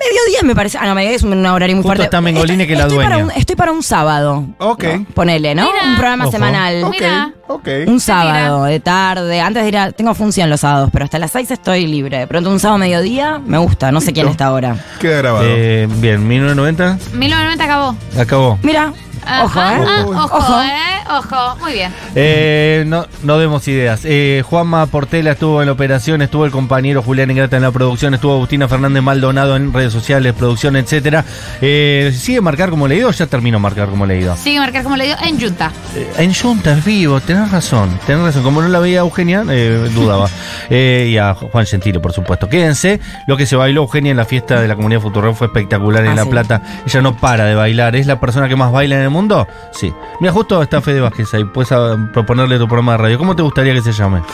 Mediodía 0.00 0.40
me 0.44 0.54
parece. 0.54 0.78
Ah, 0.80 0.86
no, 0.86 0.94
mediodía 0.94 1.16
es 1.16 1.22
un 1.22 1.44
horario 1.46 1.76
muy 1.76 1.82
Justo 1.82 1.88
fuerte. 1.88 2.04
está 2.04 2.20
Mengolini, 2.20 2.66
que 2.66 2.74
la 2.74 2.82
estoy 2.82 2.96
Para 2.98 3.16
dueña. 3.16 3.24
un, 3.34 3.38
estoy 3.38 3.54
para 3.56 3.72
un 3.72 3.82
sábado. 3.82 4.44
Ok. 4.58 4.84
¿no? 4.84 5.04
Ponele, 5.14 5.54
¿no? 5.54 5.70
Mira. 5.72 5.84
un 5.88 5.96
programa 5.96 6.24
Ojo. 6.24 6.32
semanal. 6.32 6.84
Ok. 6.84 6.90
Mira. 6.92 7.32
Ok. 7.48 7.68
Un 7.86 8.00
sábado, 8.00 8.64
de 8.64 8.80
tarde, 8.80 9.40
antes 9.40 9.62
de 9.62 9.68
ir 9.68 9.76
a. 9.76 9.92
Tengo 9.92 10.14
función 10.14 10.48
los 10.48 10.60
sábados, 10.60 10.88
pero 10.92 11.04
hasta 11.04 11.18
las 11.18 11.30
6 11.32 11.50
estoy 11.50 11.86
libre. 11.86 12.18
De 12.20 12.26
pronto 12.26 12.48
un 12.50 12.60
sábado 12.60 12.78
mediodía, 12.78 13.40
me 13.44 13.58
gusta, 13.58 13.92
no 13.92 14.00
sé 14.00 14.12
quién 14.12 14.28
está 14.28 14.46
ahora. 14.46 14.76
Queda 15.00 15.18
grabado. 15.18 15.44
Eh, 15.46 15.86
bien, 15.96 16.26
1990 16.26 16.98
1990 17.12 17.64
acabó. 17.64 17.96
acabó. 18.18 18.58
Mira, 18.62 18.92
Ajá, 19.26 19.44
ojo, 19.44 19.60
¿eh? 19.60 19.86
ah, 19.88 20.04
ojo, 20.06 20.36
Ojo. 20.36 20.62
eh. 20.62 20.66
Ojo, 21.12 21.56
muy 21.60 21.72
bien. 21.72 21.92
Eh, 22.14 22.84
no, 22.86 23.04
no 23.24 23.38
demos 23.38 23.66
ideas. 23.66 24.02
Eh, 24.04 24.44
Juanma 24.46 24.86
Portela 24.86 25.32
estuvo 25.32 25.60
en 25.60 25.66
la 25.66 25.72
operación, 25.72 26.22
estuvo 26.22 26.44
el 26.44 26.52
compañero 26.52 27.02
Julián 27.02 27.30
Ingrata 27.32 27.56
en 27.56 27.62
la 27.62 27.72
producción, 27.72 28.14
estuvo 28.14 28.34
Agustina 28.34 28.68
Fernández 28.68 29.02
Maldonado 29.02 29.56
en 29.56 29.72
redes 29.72 29.92
sociales, 29.92 30.34
producción, 30.34 30.76
etcétera. 30.76 31.24
Eh, 31.60 32.12
¿Sigue 32.16 32.40
marcar 32.40 32.70
como 32.70 32.86
leído 32.86 33.08
o 33.08 33.12
ya 33.12 33.26
terminó 33.26 33.58
marcar 33.58 33.88
como 33.88 34.06
leído? 34.06 34.36
Sigue 34.36 34.60
marcar 34.60 34.84
como 34.84 34.96
le 34.96 35.04
digo 35.06 35.16
en 35.24 35.40
Junta. 35.40 35.72
Eh, 35.96 36.12
en 36.18 36.32
Junta, 36.34 36.72
en 36.72 36.84
vivo, 36.84 37.20
tenés 37.20 37.50
razón, 37.50 37.98
tenés 38.06 38.22
razón. 38.22 38.44
Como 38.44 38.62
no 38.62 38.68
la 38.68 38.78
veía 38.78 39.00
Eugenia, 39.00 39.42
eh, 39.48 39.90
dudaba. 39.94 40.28
Eh, 40.72 41.08
y 41.10 41.18
a 41.18 41.34
Juan 41.34 41.66
Gentile, 41.66 41.98
por 41.98 42.12
supuesto. 42.12 42.48
Quédense, 42.48 43.00
lo 43.26 43.36
que 43.36 43.44
se 43.44 43.56
bailó 43.56 43.80
Eugenia 43.82 44.12
en 44.12 44.16
la 44.16 44.24
fiesta 44.24 44.60
de 44.60 44.68
la 44.68 44.76
comunidad 44.76 45.00
Futurock 45.00 45.34
fue 45.34 45.48
espectacular 45.48 46.04
en 46.04 46.12
Ah, 46.12 46.14
La 46.14 46.22
sí. 46.24 46.30
Plata. 46.30 46.62
Ella 46.86 47.00
no 47.02 47.16
para 47.16 47.44
de 47.46 47.56
bailar, 47.56 47.96
¿es 47.96 48.06
la 48.06 48.20
persona 48.20 48.48
que 48.48 48.54
más 48.54 48.70
baila 48.70 48.94
en 48.94 49.02
el 49.02 49.09
mundo? 49.10 49.46
Sí. 49.72 49.92
Mira, 50.20 50.32
justo 50.32 50.62
está 50.62 50.80
Fede 50.80 51.00
Vázquez 51.00 51.32
ahí, 51.34 51.44
puedes 51.44 51.70
ah, 51.72 51.96
proponerle 52.12 52.58
tu 52.58 52.66
programa 52.66 52.92
de 52.92 52.98
radio. 52.98 53.18
¿Cómo 53.18 53.36
te 53.36 53.42
gustaría 53.42 53.74
que 53.74 53.82
se 53.82 53.92
llame? 53.92 54.22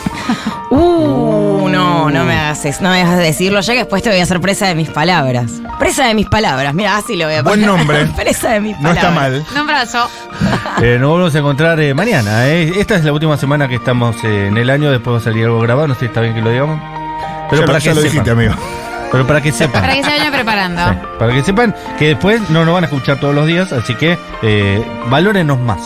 Uh, 0.69 1.69
no, 1.69 2.09
no 2.09 2.25
me 2.25 2.33
hagas, 2.37 2.81
no 2.81 2.89
me 2.89 3.01
hagas 3.01 3.17
decirlo 3.19 3.61
ya 3.61 3.71
que 3.71 3.79
después 3.79 4.03
te 4.03 4.09
voy 4.09 4.19
a 4.19 4.23
hacer 4.23 4.41
presa 4.41 4.67
de 4.67 4.75
mis 4.75 4.89
palabras. 4.89 5.49
Presa 5.79 6.05
de 6.07 6.13
mis 6.13 6.27
palabras, 6.27 6.73
mira, 6.73 6.97
así 6.97 7.15
lo 7.15 7.23
voy 7.25 7.35
a 7.35 7.41
Buen 7.41 7.61
poner. 7.61 7.67
nombre. 7.77 8.05
presa 8.17 8.49
de 8.51 8.59
mis 8.59 8.77
No 8.79 8.89
palabras. 8.93 9.05
está 9.05 9.11
mal. 9.11 9.45
Nombrazo. 9.55 10.09
Eh, 10.81 10.97
nos 10.99 11.09
volvemos 11.09 11.33
a 11.33 11.39
encontrar 11.39 11.79
eh, 11.79 11.93
mañana. 11.93 12.47
eh. 12.49 12.73
Esta 12.75 12.95
es 12.97 13.03
la 13.05 13.11
última 13.13 13.37
semana 13.37 13.67
que 13.69 13.75
estamos 13.75 14.15
eh, 14.25 14.47
en 14.47 14.57
el 14.57 14.69
año, 14.69 14.91
después 14.91 15.15
va 15.15 15.17
a 15.19 15.23
salir 15.23 15.45
algo 15.45 15.59
grabado, 15.61 15.87
no 15.87 15.93
sé 15.95 16.01
si 16.01 16.05
está 16.07 16.19
bien 16.21 16.35
que 16.35 16.41
lo 16.41 16.49
digamos. 16.51 16.79
Pero 17.49 17.61
ya 17.61 17.65
para 17.65 17.79
lo, 17.79 17.83
ya 17.85 17.89
que 17.91 17.95
lo 17.95 18.01
sepan. 18.01 18.11
dijiste, 18.11 18.31
amigo. 18.31 18.53
Pero 19.11 19.25
para 19.25 19.41
que 19.41 19.51
sepan. 19.51 19.81
Para 19.81 19.93
que 19.93 20.03
se 20.03 20.09
vayan 20.09 20.31
preparando. 20.31 20.81
Sí, 20.89 20.97
para 21.19 21.33
que 21.33 21.43
sepan 21.43 21.75
que 21.97 22.07
después 22.09 22.49
no 22.49 22.65
nos 22.65 22.73
van 22.73 22.83
a 22.83 22.87
escuchar 22.87 23.19
todos 23.19 23.33
los 23.33 23.47
días, 23.47 23.71
así 23.71 23.95
que 23.95 24.17
eh, 24.41 24.85
valórenos 25.09 25.59
más. 25.59 25.79